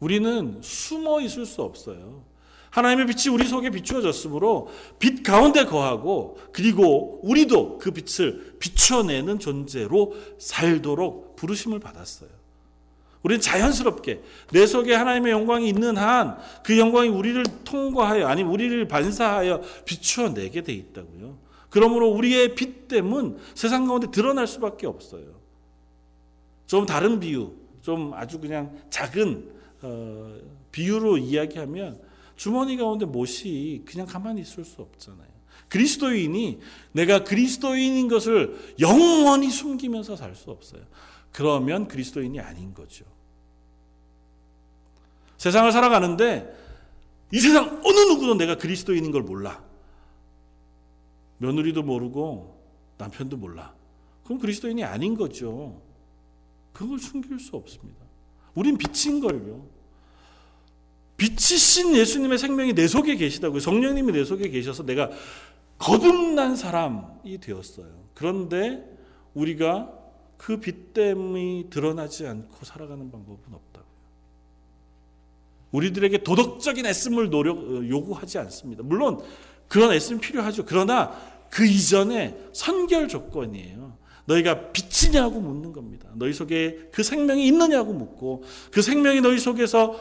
[0.00, 2.24] 우리는 숨어 있을 수 없어요.
[2.70, 11.36] 하나님의 빛이 우리 속에 비추어졌으므로 빛 가운데 거하고 그리고 우리도 그 빛을 비춰내는 존재로 살도록
[11.36, 12.37] 부르심을 받았어요.
[13.22, 19.62] 우리는 자연스럽게 내 속에 하나님의 영광이 있는 한 그 영광이 우리를 통과하여 아니 우리를 반사하여
[19.84, 21.38] 비추어 내게 돼 있다고요.
[21.70, 25.38] 그러므로 우리의 빛됨은 세상 가운데 드러날 수밖에 없어요.
[26.66, 27.52] 좀 다른 비유,
[27.82, 29.50] 좀 아주 그냥 작은
[29.82, 30.34] 어,
[30.72, 32.00] 비유로 이야기하면
[32.36, 35.28] 주머니 가운데 못이 그냥 가만히 있을 수 없잖아요.
[35.68, 36.60] 그리스도인이
[36.92, 40.82] 내가 그리스도인인 것을 영원히 숨기면서 살 수 없어요.
[41.38, 43.04] 그러면 그리스도인이 아닌 거죠.
[45.36, 46.52] 세상을 살아가는데
[47.32, 49.62] 이 세상 어느 누구도 내가 그리스도인인 걸 몰라.
[51.36, 52.60] 며느리도 모르고
[52.98, 53.72] 남편도 몰라.
[54.24, 55.80] 그럼 그리스도인이 아닌 거죠.
[56.72, 58.04] 그걸 숨길 수 없습니다.
[58.56, 59.64] 우린 빛인 걸요.
[61.18, 63.60] 빛이신 예수님의 생명이 내 속에 계시다고요.
[63.60, 65.08] 성령님이 내 속에 계셔서 내가
[65.78, 68.08] 거듭난 사람이 되었어요.
[68.14, 68.82] 그런데
[69.34, 69.97] 우리가
[70.38, 73.88] 그 빛됨이 드러나지 않고 살아가는 방법은 없다고요.
[75.72, 78.82] 우리들에게 도덕적인 애씀을 노력, 요구하지 않습니다.
[78.82, 79.20] 물론
[79.66, 80.64] 그런 애씀이 필요하죠.
[80.64, 81.12] 그러나
[81.50, 83.98] 그 이전에 선결 조건이에요.
[84.24, 86.08] 너희가 빛이냐고 묻는 겁니다.
[86.14, 89.98] 너희 속에 그 생명이 있느냐고 묻고 그 생명이 너희 속에서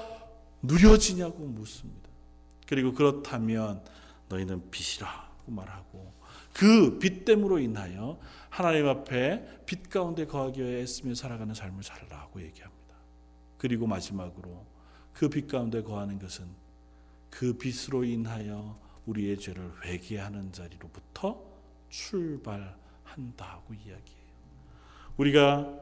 [0.61, 2.09] 누려지냐고 묻습니다.
[2.67, 3.81] 그리고 그렇다면
[4.29, 6.13] 너희는 빛이라고 말하고
[6.53, 8.19] 그 빛됨으로 인하여
[8.57, 12.95] 하나님 앞에 빛 가운데 거하기 위해 애쓰며 살아가는 삶을 살라고 얘기합니다.
[13.59, 14.65] 그리고 마지막으로
[15.13, 16.47] 그 빛 가운데 거하는 것은
[17.29, 21.39] 그 빛으로 인하여 우리의 죄를 회개하는 자리로부터
[21.89, 24.27] 출발한다고 이야기해요.
[25.17, 25.79] 우리가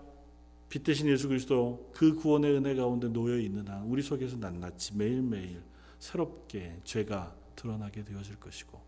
[0.67, 5.63] 빛 대신 예수 그리스도 그 구원의 은혜 가운데 놓여 있는 한 우리 속에서 낱낱이 매일매일
[5.99, 8.81] 새롭게 죄가 드러나게 되어질 것이고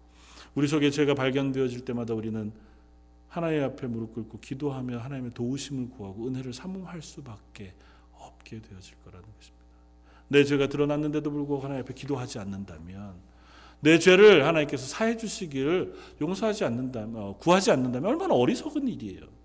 [0.56, 2.52] 우리 속에 죄가 발견되어질 때마다 우리는
[3.28, 7.74] 하나님 앞에 무릎 꿇고 기도하며 하나님의 도우심을 구하고 은혜를 사모할 수밖에
[8.14, 9.58] 없게 되어질 거라는 것입니다.
[10.30, 13.16] 내 죄가 드러났는데도 불구하고 하나님 앞에 기도하지 않는다면
[13.80, 19.38] 내 죄를 하나님께서 사해 주시기를 용서하지 않는다면 어, 구하지 않는다면 얼마나 어리석은 일이에요.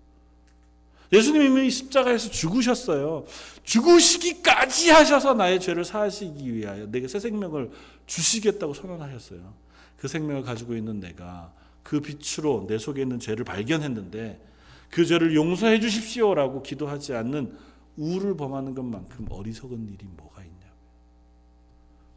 [1.11, 3.25] 예수님이 십자가에서 죽으셨어요.
[3.63, 7.69] 죽으시기까지 하셔서 나의 죄를 사하시기 위하여 내게 새 생명을
[8.07, 9.53] 주시겠다고 선언하셨어요.
[9.97, 11.53] 그 생명을 가지고 있는 내가
[11.83, 14.41] 그 빛으로 내 속에 있는 죄를 발견했는데
[14.89, 17.57] 그 죄를 용서해 주십시오라고 기도하지 않는
[17.97, 20.71] 우를 범하는 것만큼 어리석은 일이 뭐가 있냐고요.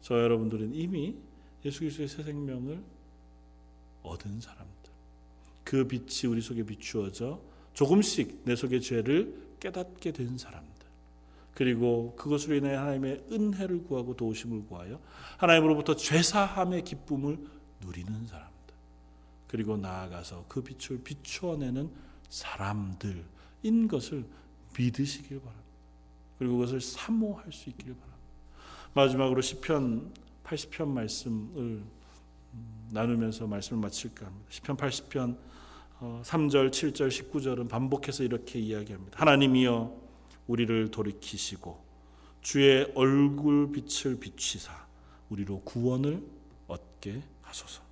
[0.01, 1.15] 저 여러분들은 이미
[1.65, 2.81] 예수 그리스도의 새 생명을
[4.03, 4.91] 얻은 사람들.
[5.63, 7.41] 그 빛이 우리 속에 비추어져
[7.73, 10.87] 조금씩 내 속의 죄를 깨닫게 된 사람들.
[11.53, 14.99] 그리고 그것으로 인해 하나님의 은혜를 구하고 도우심을 구하여
[15.37, 17.37] 하나님으로부터 죄사함의 기쁨을
[17.81, 18.46] 누리는 사람.
[19.47, 21.89] 그리고 나아가서 그 빛을 비추어내는
[22.29, 24.25] 사람들인 것을
[24.77, 25.67] 믿으시길 바랍니다.
[26.37, 28.17] 그리고 그것을 사모할 수 있기를 바랍니다.
[28.93, 31.83] 마지막으로 시편 80편 말씀을
[32.91, 34.47] 나누면서 말씀을 마칠까 합니다.
[34.49, 35.37] 시편 80편
[35.99, 39.19] 3절, 7절, 19절은 반복해서 이렇게 이야기합니다.
[39.19, 40.07] 하나님이여
[40.45, 41.85] 우리를 돌이키시고
[42.41, 44.87] 주의 얼굴 빛을 비치사
[45.29, 46.23] 우리로 구원을
[46.67, 47.86] 얻게 하소서.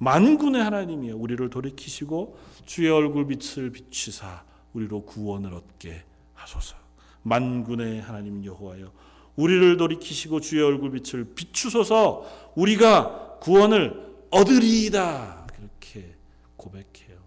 [0.00, 6.74] 만군의 하나님이여 우리를 돌이키시고 주의 얼굴 빛을 비추사 우리로 구원을 얻게 하소서.
[7.22, 8.92] 만군의 하나님 여호와여
[9.36, 15.46] 우리를 돌이키시고 주의 얼굴 빛을 비추소서 우리가 구원을 얻으리이다.
[15.54, 16.14] 그렇게
[16.56, 17.20] 고백해요.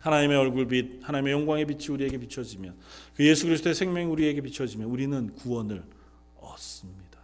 [0.00, 2.76] 하나님의 얼굴빛, 하나님의 영광의 빛이 우리에게 비춰지면
[3.14, 5.84] 그 예수 그리스도의 생명이 우리에게 비춰지면 우리는 구원을
[6.40, 7.20] 얻습니다.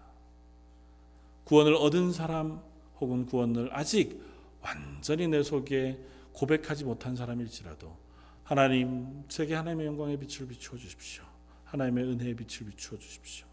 [1.45, 2.61] 구원을 얻은 사람
[3.03, 4.23] 혹은 구원을 아직
[4.61, 5.99] 완전히 내 속에
[6.33, 7.97] 고백하지 못한 사람일지라도
[8.45, 11.25] 하나님 제게 하나님의 영광의 빛을 비추어 주십시오.
[11.65, 13.47] 하나님의 은혜의 빛을 비추어 주십시오.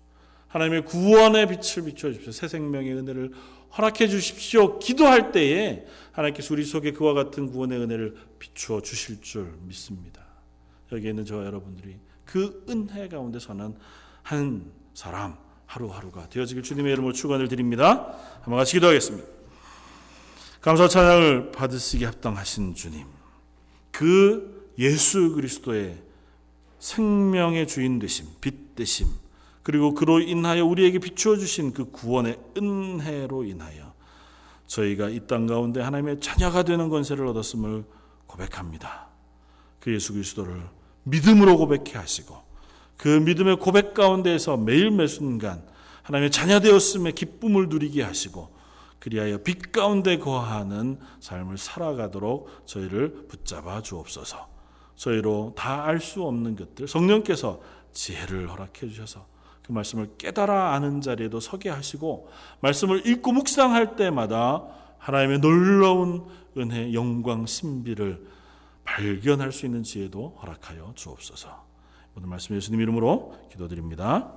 [0.47, 2.31] 하나님의 구원의 빛을 비추어 주십시오.
[2.31, 3.31] 새 생명의 은혜를
[3.77, 4.79] 허락해 주십시오.
[4.79, 10.25] 기도할 때에 하나님께서 우리 속에 그와 같은 구원의 은혜를 비추어 주실 줄 믿습니다.
[10.91, 13.75] 여기에 있는 저와 여러분들이 그 은혜 가운데 서는
[14.23, 18.15] 한 사람 하루하루가 되어지길 주님의 이름으로 축원을 드립니다.
[18.41, 19.38] 한번 같이 기도하겠습니다.
[20.61, 23.05] 감사 찬양을 받으시기 합당하신 주님.
[23.91, 26.01] 그 예수 그리스도의
[26.79, 29.07] 생명의 주인 되심, 빛 되심,
[29.63, 33.93] 그리고 그로 인하여 우리에게 비추어 주신 그 구원의 은혜로 인하여
[34.67, 37.83] 저희가 이 땅 가운데 하나님의 자녀가 되는 권세를 얻었음을
[38.27, 39.07] 고백합니다.
[39.79, 40.61] 그 예수 그리스도를
[41.03, 42.37] 믿음으로 고백해 하시고
[42.97, 45.63] 그 믿음의 고백 가운데에서 매일 매 순간
[46.03, 48.58] 하나님의 자녀 되었음의 기쁨을 누리게 하시고
[48.99, 54.49] 그리하여 빛 가운데 거하는 삶을 살아가도록 저희를 붙잡아 주옵소서.
[54.95, 57.61] 저희로 다 알 수 없는 것들 성령께서
[57.93, 59.25] 지혜를 허락해 주셔서
[59.65, 62.29] 그 말씀을 깨달아 아는 자리에도 서게 하시고
[62.61, 64.65] 말씀을 읽고 묵상할 때마다
[64.97, 66.25] 하나님의 놀라운
[66.57, 68.27] 은혜, 영광, 신비를
[68.83, 71.63] 발견할 수 있는 지혜도 허락하여 주옵소서.
[72.17, 74.33] 오늘 말씀 예수님 이름으로 기도드립니다.